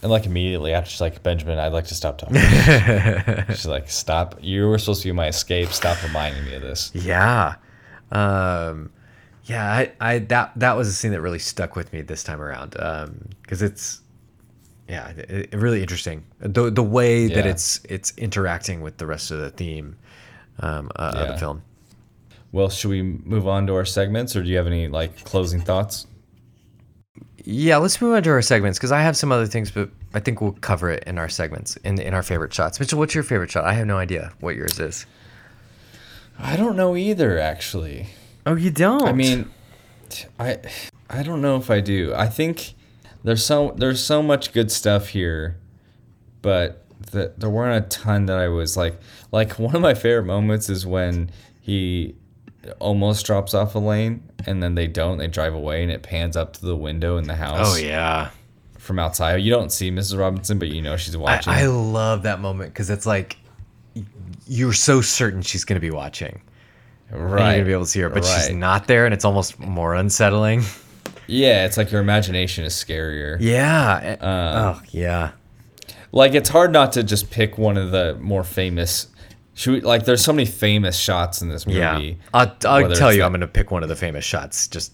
[0.02, 2.34] and like immediately after she's like Benjamin, I'd like to stop talking.
[3.54, 4.34] she's like, stop.
[4.40, 5.68] You were supposed to be my escape.
[5.68, 6.90] Stop reminding me of this.
[6.92, 7.54] yeah
[8.10, 8.90] um
[9.44, 12.40] yeah i i that that was a scene that really stuck with me this time
[12.40, 14.00] around um because it's
[14.88, 19.30] yeah it, it- really interesting the the way that it's it's interacting with the rest
[19.30, 19.96] of the theme
[20.60, 21.62] um uh, of the film
[22.52, 25.62] Well, should we move on to our segments, or do you have any like closing
[25.62, 26.06] thoughts?
[27.44, 30.20] Yeah, let's move on to our segments because I have some other things, but I
[30.20, 32.78] think we'll cover it in our segments in in our favorite shots.
[32.78, 33.64] Mitchell, what's your favorite shot?
[33.64, 35.06] I have no idea what yours is.
[36.38, 38.08] I don't know either, actually.
[38.46, 39.08] Oh, you don't?
[39.08, 39.50] I mean,
[40.38, 40.58] I
[41.08, 42.12] I don't know if I do.
[42.14, 42.74] I think
[43.24, 45.56] there's so there's so much good stuff here,
[46.42, 49.00] but the, there weren't a ton that I was like
[49.30, 51.30] like one of my favorite moments is when
[51.60, 52.14] he
[52.78, 56.52] almost drops off Elaine and then they don't they drive away and it pans up
[56.54, 58.30] to the window in the house oh yeah,
[58.78, 62.40] from outside you don't see mrs robinson but you know she's watching I love that
[62.40, 63.36] moment because it's like
[64.46, 66.40] you're so certain she's gonna be watching.
[67.10, 69.24] And you're right gonna be able to see her, but she's not there, and it's
[69.24, 70.62] almost more unsettling.
[71.26, 74.16] yeah it's like your imagination is scarier Yeah.
[74.20, 75.32] Uh, oh yeah.
[76.10, 79.06] like it's hard not to just pick one of the more famous
[79.54, 82.14] should we, like there's so many famous shots in this movie Yeah.
[82.32, 84.92] I'll, I'll tell you, that- I'm gonna pick one of the famous shots just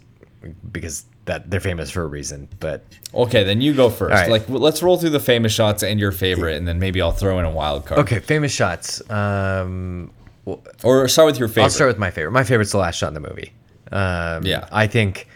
[0.72, 2.48] because that they're famous for a reason.
[2.58, 2.84] But
[3.14, 4.12] Okay, then you go first.
[4.14, 4.30] Right.
[4.30, 7.38] Like, let's roll through the famous shots and your favorite, and then maybe I'll throw
[7.38, 8.00] in a wild card.
[8.00, 9.02] okay, famous shots.
[9.10, 10.10] Um,
[10.46, 11.64] well, Or start with your favorite.
[11.64, 12.32] I'll start with my favorite.
[12.32, 13.52] My favorite's the last shot in the movie.
[13.92, 14.66] Um, Yeah.
[14.72, 15.28] I think,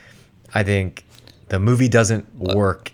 [0.54, 1.04] I think
[1.48, 2.90] the movie doesn't work.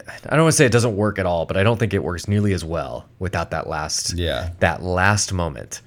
[0.00, 2.02] I don't want to say it doesn't work at all, but I don't think it
[2.02, 4.50] works nearly as well without that last, Yeah.
[4.60, 5.80] that last moment.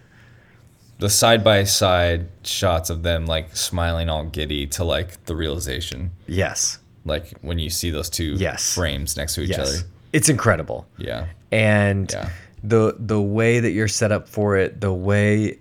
[0.97, 6.12] the side by side shots of them like smiling all giddy to like the realization.
[6.26, 8.74] Yes, Like when you see those two Yes.
[8.74, 9.88] frames next to each yes, other.
[10.14, 10.88] it's incredible.
[10.97, 11.26] Yeah.
[11.51, 12.30] and Yeah.
[12.64, 15.58] the the way that you're set up for it, the way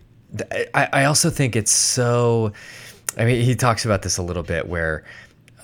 [0.72, 2.52] I, I also think it's so.
[3.18, 5.04] I mean, he talks about this a little bit where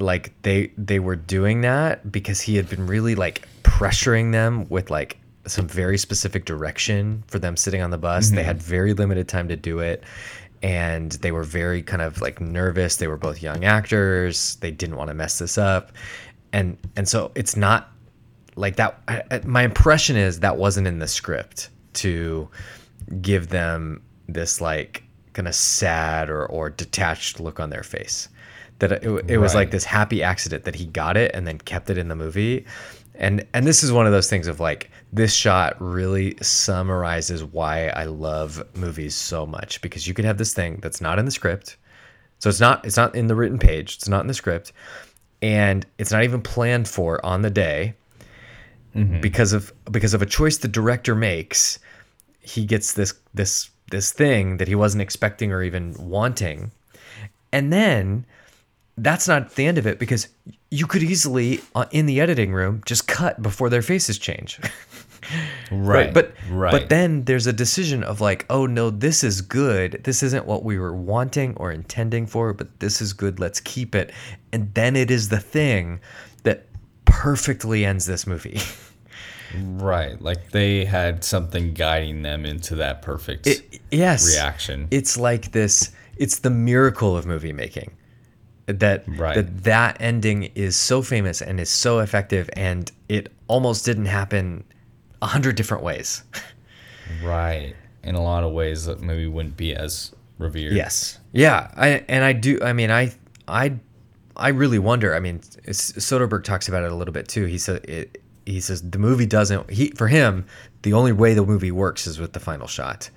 [0.00, 4.90] like they they were doing that because he had been really like pressuring them with
[4.90, 8.30] like some very specific direction for them sitting on the bus.
[8.30, 8.46] They mm-hmm.
[8.46, 10.04] had very limited time to do it.
[10.62, 12.96] And they were very kind of like nervous.
[12.96, 14.56] They were both young actors.
[14.56, 15.92] They didn't want to mess this up.
[16.52, 17.90] And and so it's not
[18.56, 22.48] like that I, I- my impression is that wasn't in the script to
[23.22, 28.28] give them this like kind of sad or, or detached look on their face
[28.80, 31.88] that it, it was like this happy accident that he got it and then kept
[31.90, 32.66] it in the movie.
[33.14, 37.88] And and this is one of those things of like this shot really summarizes why
[37.88, 41.30] I love movies so much because you could have this thing that's not in the
[41.30, 41.76] script.
[42.38, 43.96] So it's not it's not in the written page.
[43.96, 44.72] It's not in the script.
[45.42, 47.94] And it's not even planned for on the day
[48.94, 49.20] mm-hmm.
[49.20, 51.78] because of because of a choice the director makes.
[52.40, 56.70] He gets this this this thing that he wasn't expecting or even wanting.
[57.52, 58.24] And then
[59.02, 60.28] that's not the end of it because
[60.70, 64.60] you could easily uh, in the editing room just cut before their faces change
[65.70, 66.12] Right.
[66.12, 66.72] but right.
[66.72, 70.64] but then there's a decision of like oh no this is good this isn't what
[70.64, 74.12] we were wanting or intending for but this is good let's keep it
[74.52, 76.00] and then it is the thing
[76.42, 76.66] that
[77.04, 78.60] perfectly ends this movie
[79.62, 80.20] right.
[80.22, 84.32] Like they had something guiding them into that perfect It, yes.
[84.34, 84.86] reaction.
[84.92, 85.90] It's like this.
[86.16, 87.90] It's the miracle of movie making.
[88.72, 89.34] That Right.
[89.34, 94.64] that that ending is so famous and is so effective, and it almost didn't happen
[95.22, 96.22] a hundred different ways.
[97.22, 97.74] right.
[98.02, 100.72] In a lot of ways that maybe wouldn't be as revered.
[100.72, 101.18] Yes.
[101.32, 101.70] Yeah.
[101.76, 102.58] I and I do.
[102.62, 103.12] I mean, I
[103.46, 103.74] I
[104.36, 105.14] I really wonder.
[105.14, 107.44] I mean, Soderbergh talks about it a little bit too.
[107.44, 108.22] He said it.
[108.46, 109.70] He says the movie doesn't.
[109.70, 110.46] He for him,
[110.82, 113.10] the only way the movie works is with the final shot,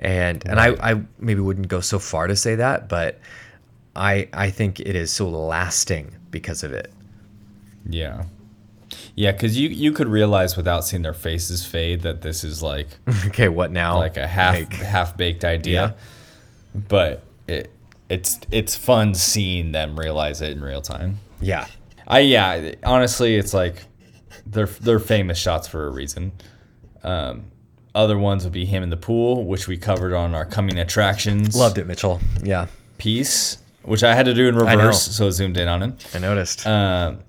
[0.00, 3.20] and and I I maybe wouldn't go so far to say that, but
[3.96, 6.92] I I think it is so lasting because of it.
[7.88, 8.24] Yeah.
[9.16, 12.88] Yeah, because you you could realize without seeing their faces fade that this is like
[13.26, 13.98] okay, what now?
[13.98, 15.94] like a half Like, half baked idea,
[16.74, 17.70] but it
[18.08, 21.18] it's it's fun seeing them realize it in real time.
[21.40, 21.66] yeah.
[22.06, 23.84] I yeah, honestly, it's like
[24.44, 26.32] they're they're famous shots for a reason.
[27.02, 27.44] Um,
[27.94, 31.56] other ones would be him in the pool, which we covered on our coming attractions
[31.56, 32.20] Loved it, Mitchell.
[32.42, 32.66] Yeah,
[32.98, 35.96] piece, which I had to do in reverse, so it zoomed in on him.
[36.14, 36.66] I noticed.
[36.66, 37.20] Um,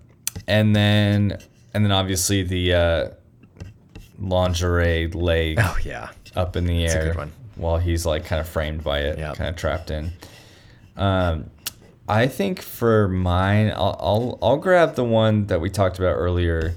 [0.47, 1.37] and then
[1.73, 3.09] and then obviously the uh,
[4.19, 6.09] lingerie leg oh yeah.
[6.35, 9.35] up in the a air while he's like kind of framed by it, Yep.
[9.35, 10.11] kind of trapped in.
[10.97, 11.49] Um,
[12.07, 16.75] I think for mine, I'll, I'll I'll grab the one that we talked about earlier,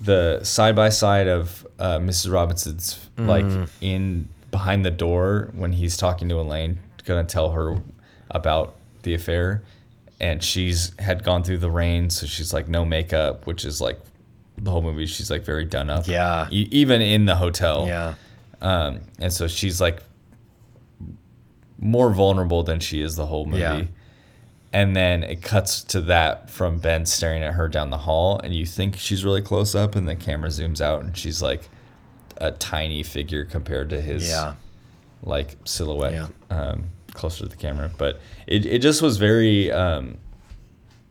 [0.00, 2.32] the side by side of uh, Mrs.
[2.32, 3.68] Robinson's like Mm.
[3.80, 7.78] in behind the door when he's talking to Elaine, gonna tell her
[8.30, 8.75] about
[9.06, 9.62] the affair,
[10.20, 13.98] and she's had gone through the rain, so she's like no makeup, which is like
[14.58, 15.06] the whole movie.
[15.06, 16.06] She's like very done up.
[16.06, 16.48] Yeah.
[16.50, 17.86] E- even in the hotel.
[17.86, 18.14] Yeah.
[18.60, 20.02] Um, and so she's like
[21.78, 23.60] more vulnerable than she is the whole movie.
[23.60, 23.82] Yeah.
[24.72, 28.54] And then it cuts to that from Ben staring at her down the hall, and
[28.54, 31.68] you think she's really close up, and the camera zooms out, and she's like
[32.38, 34.54] a tiny figure compared to his Yeah.
[35.22, 36.28] like silhouette Yeah.
[36.50, 36.86] um,
[37.16, 37.90] closer to the camera.
[37.98, 40.18] But it, it just was very um,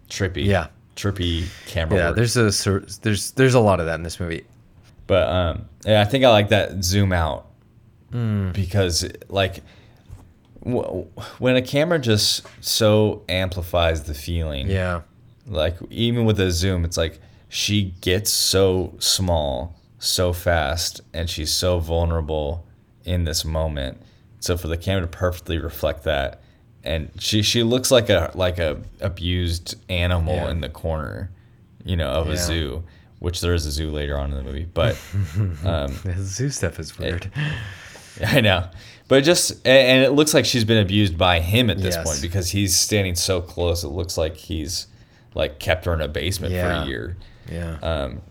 [0.09, 0.45] trippy.
[0.45, 0.67] Yeah.
[0.95, 2.07] Trippy camera Yeah.
[2.09, 2.15] work.
[2.15, 4.45] There's a there's there's a lot of that in this movie.
[5.07, 7.47] But um, yeah, I think I like that zoom out
[8.11, 8.51] Hmm.
[8.51, 9.61] because like
[10.63, 11.07] w-
[11.39, 15.01] when a camera just so amplifies the feeling, Yeah.
[15.47, 21.51] like even with a zoom, it's like she gets so small so fast and she's
[21.51, 22.65] so vulnerable
[23.05, 24.01] in this moment.
[24.39, 26.41] So for the camera to perfectly reflect that,
[26.83, 30.51] and she she looks like a like a abused animal Yeah.
[30.51, 31.31] in the corner,
[31.83, 32.83] you know, of a zoo.
[33.19, 34.95] Which there is a zoo later on in the movie, but
[35.65, 37.31] um, The zoo stuff is weird.
[38.23, 38.67] I know,
[39.07, 42.05] but just and it looks like she's been abused by him at this Yes.
[42.05, 43.83] point because he's standing so close.
[43.83, 44.87] It looks like he's
[45.33, 47.17] like kept her in a basement for a year.
[47.51, 47.77] Yeah.
[47.81, 48.21] Um,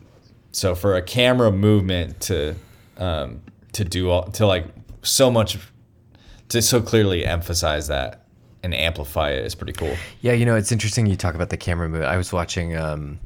[0.52, 2.54] so for a camera movement to
[2.98, 3.40] um,
[3.72, 4.66] to do all, to like
[5.02, 5.58] so much
[6.50, 8.24] to so clearly emphasize that
[8.62, 9.94] and amplify it is pretty cool.
[10.22, 12.10] Yeah, you know, it's interesting you talk about the camera movement.
[12.10, 13.18] I was watching um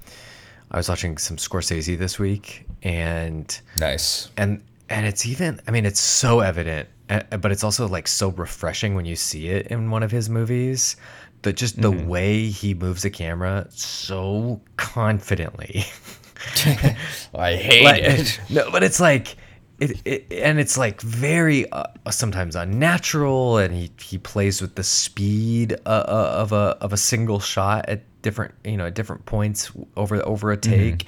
[0.71, 4.31] I was watching some Scorsese this week and Nice.
[4.37, 8.29] and and it's even I mean it's so evident uh, but it's also like so
[8.31, 10.97] refreshing when you see it in one of his movies
[11.43, 15.85] that just the way he moves the camera so confidently.
[17.35, 18.41] I hate Like- it.
[18.51, 19.37] no, but it's like
[19.81, 24.83] it, it and it's like very uh, sometimes unnatural, and he he plays with the
[24.85, 29.25] speed uh, uh, of a of a single shot at different you know at different
[29.27, 31.07] points over over a take.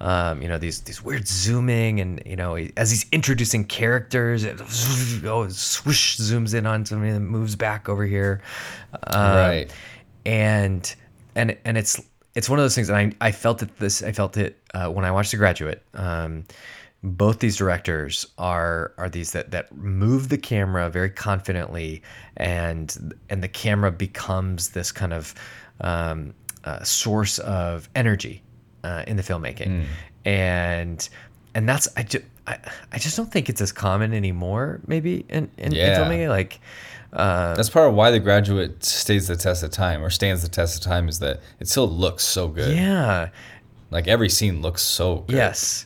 [0.00, 4.42] Um, you know these these weird zooming and you know he- as he's introducing characters,
[4.44, 4.60] it,
[5.24, 8.40] oh, swoosh zooms in on somebody and moves back over here.
[9.06, 9.72] Um, Right.
[10.26, 10.94] and
[11.34, 12.00] and and it's
[12.34, 14.88] it's one of those things and i, I felt it this i felt it uh,
[14.88, 16.44] when i watched the graduate um,
[17.04, 22.00] both these directors are are these that that move the camera very confidently
[22.36, 25.34] and and the camera becomes this kind of
[25.80, 26.32] um,
[26.64, 28.42] uh, source of energy
[28.84, 29.84] uh, in the filmmaking
[30.24, 31.08] and
[31.54, 32.58] and that's i just I,
[32.92, 36.00] I just don't think it's as common anymore maybe in, in, Yeah.
[36.02, 36.60] in filmmaking like
[37.12, 40.48] uh, That's part of why the graduate stays the test of time or stands the
[40.48, 42.74] test of time is that it still looks so good.
[42.74, 43.28] yeah
[43.90, 45.36] Like every scene looks so good.
[45.36, 45.84] Yes,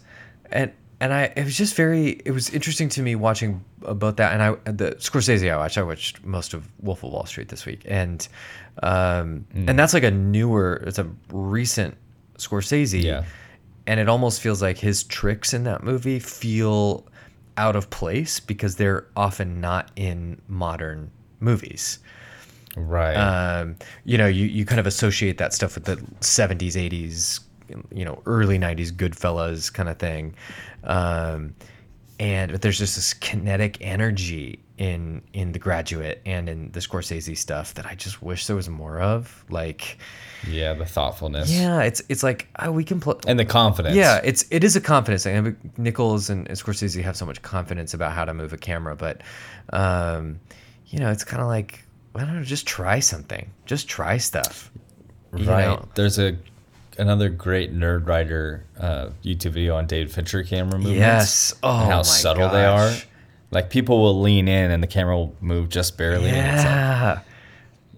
[0.52, 4.32] and and I it was just very it was interesting to me watching about that
[4.32, 7.66] and I the Scorsese I watched I watched most of Wolf of Wall Street this
[7.66, 8.26] week and
[8.82, 9.68] um Hmm.
[9.68, 11.96] and that's like a newer it's a recent
[12.38, 13.24] Scorsese Yeah.
[13.86, 17.06] and it almost feels like his tricks in that movie feel
[17.58, 21.98] out of place because they're often not in modern movies
[22.78, 23.14] Right.
[23.14, 27.40] um, you know, you, you kind of associate that stuff with the 70s, 80s,
[27.90, 30.34] you know, early 90s Goodfellas kind of thing.
[30.86, 31.54] Um,
[32.18, 37.36] and but there's just this kinetic energy in in the graduate and in the Scorsese
[37.36, 39.44] stuff that I just wish there was more of.
[39.50, 39.98] Like,
[40.48, 41.50] yeah, the thoughtfulness.
[41.50, 43.16] yeah, it's it's like oh, we can play.
[43.26, 43.96] And the confidence.
[43.96, 45.36] Yeah, it's it is a confidence thing.
[45.36, 48.58] I mean, Nichols and, and Scorsese have so much confidence about how to move a
[48.58, 49.20] camera, but
[49.70, 50.40] um,
[50.86, 51.84] you know, it's kind of like
[52.14, 54.70] I don't know, just try something, just try stuff.
[55.36, 55.66] You Right.
[55.66, 55.86] know?
[55.94, 56.34] There's a
[56.98, 60.98] another great Nerdwriter uh, YouTube video on David Fincher camera movements.
[60.98, 61.54] Yes.
[61.62, 62.92] Oh and how subtle they are.
[63.50, 66.26] Like people will lean in and the camera will move just barely.
[66.26, 67.20] Like, Yeah.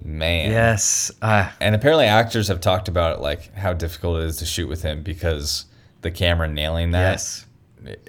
[0.02, 0.50] man.
[0.50, 1.10] Yes.
[1.22, 4.68] Uh, And apparently actors have talked about it, like how difficult it is to shoot
[4.68, 5.64] with him because
[6.02, 7.46] the camera nailing that yes.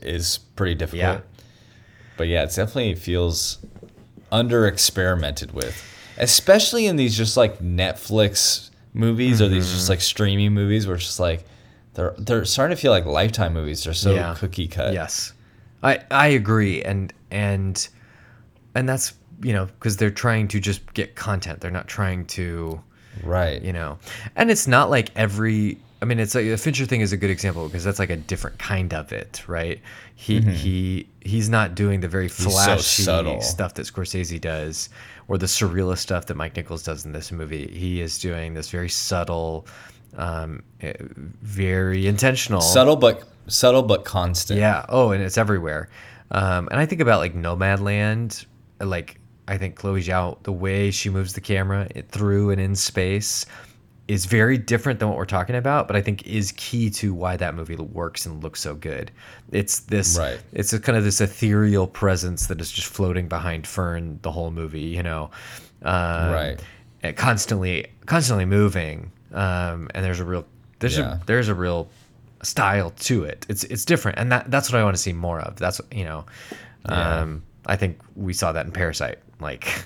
[0.01, 1.01] is pretty difficult.
[1.01, 1.21] Yeah.
[2.17, 3.59] But yeah, it definitely feels
[4.31, 5.81] under experimented with,
[6.17, 9.75] especially in these just like Netflix movies or these Mm-hmm.
[9.75, 11.45] just like streaming movies where it's just like
[11.93, 13.83] they're they're starting to feel like lifetime movies.
[13.83, 14.35] They're so Yeah.
[14.37, 14.93] cookie cut.
[14.93, 15.33] Yes,
[15.83, 17.87] I I agree, and and
[18.75, 21.61] and that's you know because they're trying to just get content.
[21.61, 22.81] They're not trying to
[23.23, 23.61] Right.
[23.61, 23.97] you know,
[24.35, 25.77] and it's not like every.
[26.01, 28.15] I mean, it's like the Fincher thing is a good example because that's like a
[28.15, 29.81] different kind of it, right?
[30.15, 33.41] He he he's not doing the very flashy subtle.
[33.41, 34.87] stuff that Scorsese does,
[35.29, 37.67] or the surrealist stuff that Mike Nichols does in this movie.
[37.67, 39.65] He is doing this very subtle,
[40.17, 44.59] um, eh, very intentional, Subtle but subtle but constant.
[44.59, 44.85] yeah.
[44.89, 45.87] Oh, and it's everywhere.
[46.31, 48.45] Um, and I think about like Nomadland,
[48.81, 52.75] like I think Chloe Zhao, the way she moves the camera it- through and in
[52.75, 53.45] space
[54.09, 57.37] is very different than what we're talking about, but I think is key to why
[57.37, 59.11] that movie works and looks so good.
[59.51, 60.39] It's this, Right.
[60.51, 64.49] it's a kind of this ethereal presence that is just floating behind Fern the whole
[64.49, 65.29] movie, you know,
[65.83, 66.59] um, Right.
[67.03, 69.11] and constantly, constantly moving.
[69.31, 70.43] Um, and there's a real,
[70.79, 71.19] there's Yeah.
[71.21, 71.87] a, there's a real
[72.41, 73.45] style to it.
[73.47, 75.57] It's it's different, and that that's what I want to see more of.
[75.57, 76.25] That's you know,
[76.89, 77.19] Yeah.
[77.21, 79.19] um, I think we saw that in Parasite.
[79.39, 79.85] Like,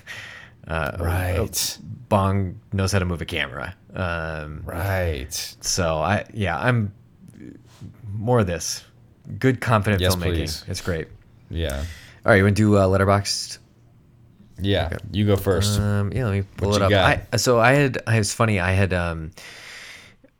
[0.66, 1.78] uh, Right.
[2.16, 3.74] Bong knows how to move a camera.
[3.94, 5.32] Um, Right.
[5.60, 6.92] so I yeah, I'm
[8.12, 8.84] more of this.
[9.38, 10.34] Good, confident Yes, filmmaking.
[10.34, 10.64] please.
[10.68, 11.08] It's great.
[11.50, 11.78] Yeah.
[12.24, 13.58] All right, you want to do uh, Letterboxd?
[14.60, 14.96] Yeah.
[15.12, 15.80] You go first.
[15.80, 16.90] Um, yeah, let me pull What it up.
[16.90, 17.20] got?
[17.32, 18.60] I, so I had, I was funny.
[18.60, 19.30] I had um,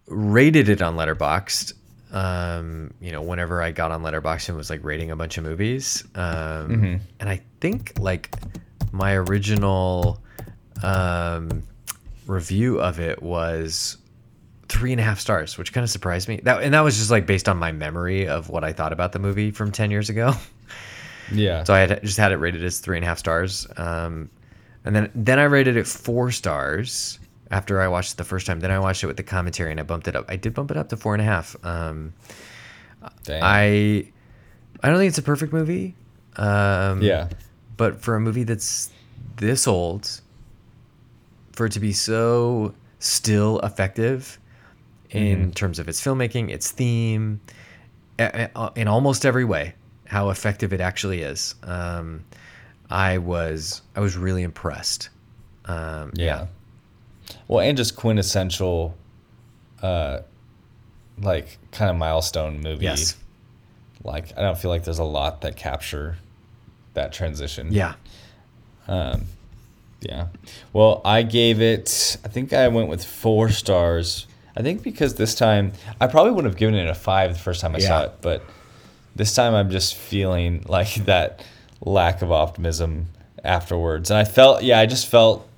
[0.06, 1.74] rated it on Letterboxd.
[2.12, 5.44] Um, you know, whenever I got on Letterboxd and was like rating a bunch of
[5.44, 6.04] movies.
[6.14, 6.96] Um, Mm-hmm.
[7.20, 8.30] and I think like
[8.92, 10.22] my original
[10.84, 11.62] um
[12.26, 13.98] review of it was
[14.68, 16.40] three and a half stars, which kind of surprised me.
[16.42, 19.12] That and that was just like based on my memory of what I thought about
[19.12, 20.32] the movie from ten years ago.
[21.32, 21.64] yeah.
[21.64, 23.66] So I had just had it rated as three and a half stars.
[23.76, 24.30] Um,
[24.84, 27.18] and then then I rated it four stars
[27.50, 28.60] after I watched it the first time.
[28.60, 30.24] Then I watched it with the commentary and I bumped it up.
[30.28, 31.56] I did bump it up to four and a half.
[31.64, 32.12] Um,
[33.28, 34.08] I
[34.82, 35.94] I don't think it's a perfect movie.
[36.36, 37.28] Um, yeah.
[37.76, 38.90] but for a movie that's
[39.36, 40.20] this old,
[41.54, 44.38] for it to be so still effective
[45.10, 47.40] in terms of its filmmaking, its theme,
[48.18, 49.74] in almost every way,
[50.06, 51.54] how effective it actually is.
[51.62, 52.24] Um,
[52.90, 55.10] I was I was really impressed.
[55.66, 56.46] Um, Yeah.
[57.48, 58.94] Well, and just quintessential,
[59.82, 60.20] uh,
[61.20, 62.84] like kind of milestone movie.
[62.84, 63.16] Yes.
[64.02, 66.18] Like I don't feel like there's a lot that capture
[66.94, 67.72] that transition.
[67.72, 67.94] Yeah.
[68.88, 69.24] Um,
[70.04, 70.28] yeah.
[70.72, 72.16] Well, I gave it.
[72.24, 74.26] I think I went with four stars.
[74.56, 77.60] I think because this time I probably wouldn't have given it a five the first
[77.60, 78.42] time I saw it, but
[79.16, 81.44] this time I'm just feeling like that
[81.80, 83.06] lack of optimism
[83.42, 84.62] afterwards, and I felt.
[84.62, 85.48] Yeah, I just felt.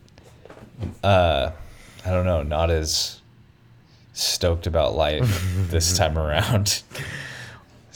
[1.03, 1.51] Uh,
[2.05, 3.21] I don't know, not as
[4.13, 6.83] stoked about life this time around.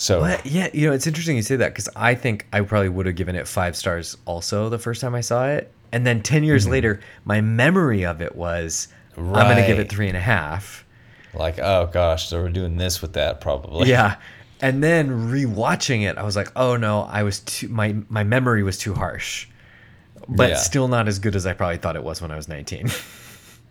[0.01, 3.05] So yeah, you know, it's interesting you say that because I think I probably would
[3.05, 5.71] have given it five stars also the first time I saw it.
[5.93, 9.89] And then 10 years later, my memory of it was I'm going to give it
[9.91, 10.85] three and a half.
[11.35, 13.89] like, oh gosh, so we're doing this with that probably.
[13.89, 14.17] Yeah.
[14.63, 18.63] And then rewatching it, I was like, oh no, I was too, my, my memory
[18.63, 19.49] was too harsh.
[20.29, 20.57] But Yeah.
[20.57, 22.89] still not as good as I probably thought it was when I was 19.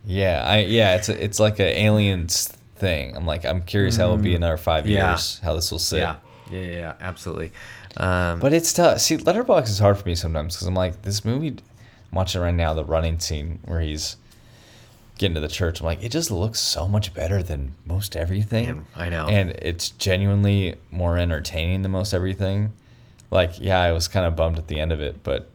[0.06, 2.48] Yeah, I yeah, it's a, it's like an aliens
[2.78, 3.16] thing.
[3.18, 4.90] I'm like, I'm curious how it'll be in another five Mm.
[4.92, 5.10] Yeah.
[5.10, 6.00] years, how this will sit.
[6.00, 6.16] yeah.
[6.50, 7.52] Yeah, yeah, yeah, absolutely.
[7.98, 9.02] Um, But it's tough.
[9.02, 11.58] See, Letterboxd is hard for me sometimes because I'm like, this movie,
[12.12, 14.18] I'm watching right now, the running scene where he's
[15.18, 15.80] getting to the church.
[15.80, 18.66] I'm like, it just looks so much better than most everything.
[18.66, 19.28] Man, I know.
[19.28, 22.74] And it's genuinely more entertaining than most everything.
[23.30, 25.50] Like, yeah, I was kind of bummed at the end of it, but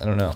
[0.00, 0.34] I don't know.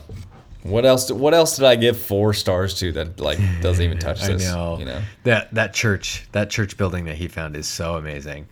[0.63, 1.11] What else?
[1.11, 4.47] What else did I give four stars to that like doesn't even touch I this?
[4.47, 4.79] know.
[4.79, 5.03] You know.
[5.25, 8.47] That that church, that church building that he found is so amazing.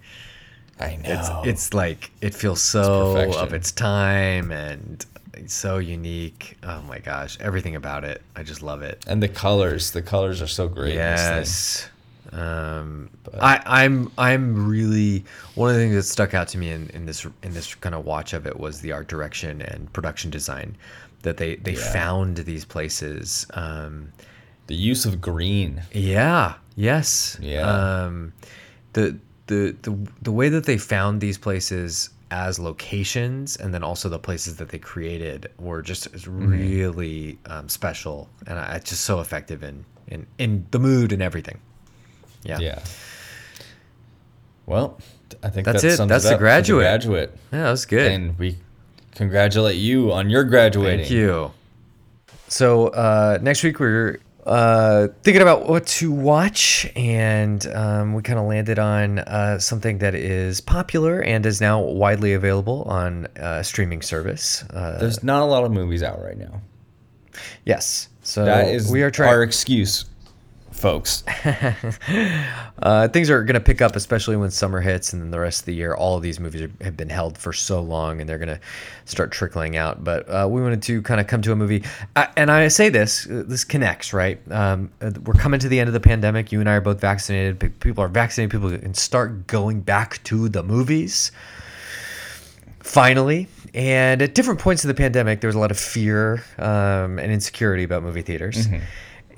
[0.79, 1.03] I know.
[1.05, 5.07] It's it's like it feels so of its time and it's
[5.47, 6.57] so unique.
[6.63, 8.23] Oh my gosh, everything about it.
[8.37, 9.05] I just love it.
[9.07, 9.91] and the colors.
[9.93, 10.93] The colors are so great.
[10.93, 11.37] in this thing.
[11.39, 11.89] Yes.
[12.33, 13.11] Um,
[13.41, 15.25] I, I'm I'm really
[15.55, 17.95] one of the things that stuck out to me in, in this in this kind
[17.95, 20.77] of watch of it was the art direction and production design
[21.23, 21.93] that they they Yeah.
[21.93, 23.47] found these places.
[23.55, 24.13] Um,
[24.69, 25.83] The use of green.
[25.93, 26.55] yeah.
[26.77, 27.37] Yes.
[27.41, 27.67] Yeah.
[27.69, 28.33] Um,
[28.95, 29.19] the
[29.49, 34.19] the the the way that they found these places as locations, and then also the
[34.19, 36.49] places that they created, were just Mm-hmm.
[36.51, 41.59] really um, special, and I, just so effective in in in the mood and everything.
[42.43, 42.59] Yeah.
[42.59, 42.81] Yeah.
[44.67, 44.99] Well,
[45.43, 46.09] I think That's that it.
[46.09, 46.85] That's it The up for Graduate.
[46.85, 47.31] graduate.
[47.53, 48.11] Yeah, that was good.
[48.13, 48.57] And we
[49.15, 51.01] congratulate you on your graduating.
[51.01, 51.53] Thank you.
[52.49, 58.39] So uh, next week we're uh, thinking about what to watch, and um, we kind
[58.39, 63.63] of landed on uh, something that is popular and is now widely available on uh,
[63.63, 64.65] streaming service.
[64.71, 66.61] Uh, There's not a lot of movies out right now.
[67.65, 70.07] yes, so That is we are trying our excuse,
[70.83, 71.23] folks.
[72.83, 75.61] Uh, things are going to pick up, especially when summer hits, and then the rest
[75.61, 75.95] of the year.
[75.95, 78.59] All of these movies are, have been held for so long, and they're going to
[79.05, 80.03] start trickling out.
[80.03, 81.85] But uh, we wanted to kind of come to a movie,
[82.17, 84.41] I, and I say this, uh, this connects, right?
[84.51, 86.51] Um, uh, we're coming to the end of the pandemic.
[86.51, 87.79] You and I are both vaccinated.
[87.79, 88.51] People are vaccinated.
[88.51, 91.31] People can start going back to the movies
[92.81, 93.47] finally.
[93.75, 97.31] And at different points of the pandemic, there was a lot of fear um, and
[97.31, 98.67] insecurity about movie theaters.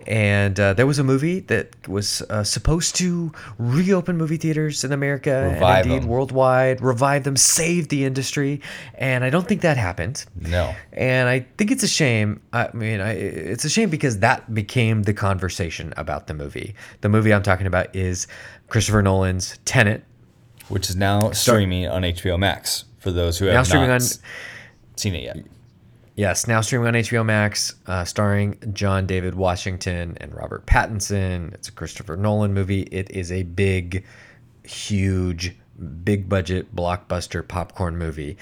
[0.06, 4.92] And uh, there was a movie that was uh, supposed to reopen movie theaters in
[4.92, 6.08] America Revive and indeed them.
[6.08, 8.60] worldwide, revive them, save the industry.
[8.94, 10.24] And I don't think that happened.
[10.40, 10.74] No.
[10.92, 12.40] And I think it's a shame.
[12.52, 16.74] I mean, I, it's a shame because that became the conversation about the movie.
[17.00, 18.26] The movie I'm talking about is
[18.68, 20.04] Christopher Nolan's Tenet.
[20.68, 24.00] Which is now streaming on HBO Max for those who have Now not on-
[24.96, 25.36] seen it yet.
[26.16, 31.52] Yes, now streaming on HBO Max, uh, starring John David Washington and Robert Pattinson.
[31.54, 32.82] It's a Christopher Nolan movie.
[32.82, 34.04] It is a big,
[34.62, 35.56] huge,
[36.04, 38.36] big budget blockbuster popcorn movie.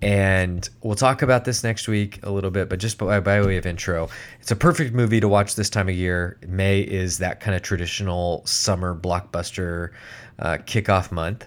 [0.00, 3.58] And we'll talk about this next week a little bit, but just by, by way
[3.58, 4.08] of intro,
[4.40, 6.38] it's a perfect movie to watch this time of year.
[6.46, 9.90] May is that kind of traditional summer blockbuster
[10.38, 11.46] uh, kickoff month.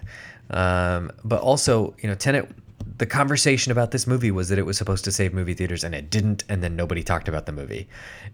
[0.50, 2.48] Um, but also, you know, Tenet
[3.02, 5.92] the conversation about this movie was that it was supposed to save movie theaters and
[5.92, 7.88] it didn't and then nobody talked about the movie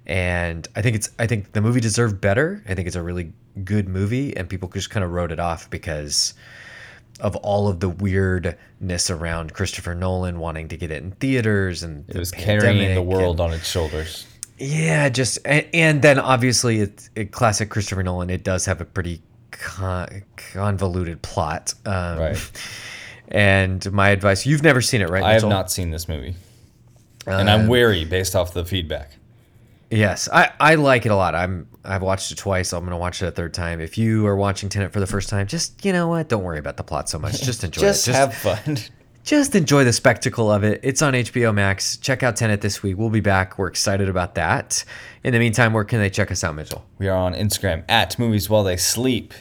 [0.06, 3.32] and i think it's i think the movie deserved better i think it's a really
[3.64, 6.34] good movie and people just kind of wrote it off because
[7.20, 12.04] of all of the weirdness around christopher nolan wanting to get it in theaters and
[12.10, 14.26] It was carrying the world and- on its shoulders.
[14.60, 18.28] Yeah, just and, and then obviously it's it, classic Christopher Nolan.
[18.28, 19.22] It does have a pretty
[19.52, 21.74] con- convoluted plot.
[21.86, 22.50] Um, Right.
[23.28, 25.22] And my advice: you've never seen it, right?
[25.22, 25.50] I have Mitchell?
[25.50, 26.34] not seen this movie,
[27.26, 29.12] and I'm Um, wary based off the feedback.
[29.90, 31.34] Yes, I, I like it a lot.
[31.34, 32.72] I'm I've watched it twice.
[32.72, 33.80] I'm gonna watch it a third time.
[33.80, 36.58] If you are watching Tenet for the first time, just you know what, don't worry
[36.58, 37.40] about the plot so much.
[37.44, 38.12] Just enjoy Just it.
[38.12, 38.34] Just have
[38.64, 38.78] fun.
[39.24, 40.80] just enjoy the spectacle of it.
[40.82, 41.96] It's on HBO Max.
[41.98, 42.96] Check out Tenet this week.
[42.98, 43.58] We'll be back.
[43.58, 44.84] We're excited about that.
[45.22, 46.84] In the meantime, where can they check us out, Mitchell?
[46.98, 49.34] We are on Instagram at Movies While They Sleep.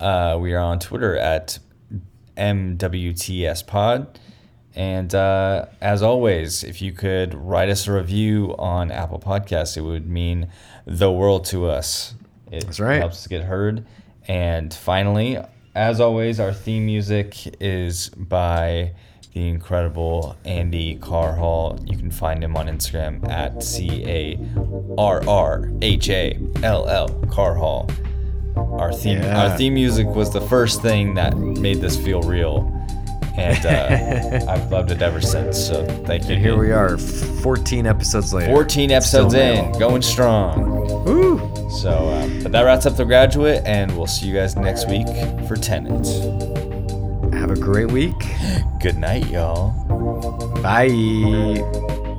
[0.00, 1.58] Uh, we are on Twitter at
[2.40, 4.18] MWTS Pod.
[4.74, 9.82] And uh, as always, if you could write us a review on Apple Podcasts, it
[9.82, 10.48] would mean
[10.86, 12.14] the world to us.
[12.50, 13.00] It That's right.
[13.00, 13.84] helps us get heard.
[14.28, 15.38] And finally,
[15.74, 18.92] as always, our theme music is by
[19.34, 21.78] the incredible Andy Carrhall.
[21.90, 24.38] You can find him on Instagram at C A
[24.98, 27.90] R R H A L L Carrhall.
[28.56, 29.42] Our theme, Yeah.
[29.50, 32.66] our theme music was the first thing that made this feel real,
[33.36, 35.58] and uh, I've loved it ever since.
[35.58, 36.34] So thank you.
[36.34, 36.60] And here dude.
[36.60, 38.50] we are, 14 episodes later.
[38.50, 41.04] 14 episodes Still in, going strong.
[41.04, 41.38] Woo!
[41.70, 45.06] So, uh, but that wraps up the graduate, and we'll see you guys next week
[45.46, 46.06] for Tenet.
[47.34, 48.14] Have a great week.
[48.80, 49.70] Good night, y'all.
[50.62, 52.09] Bye.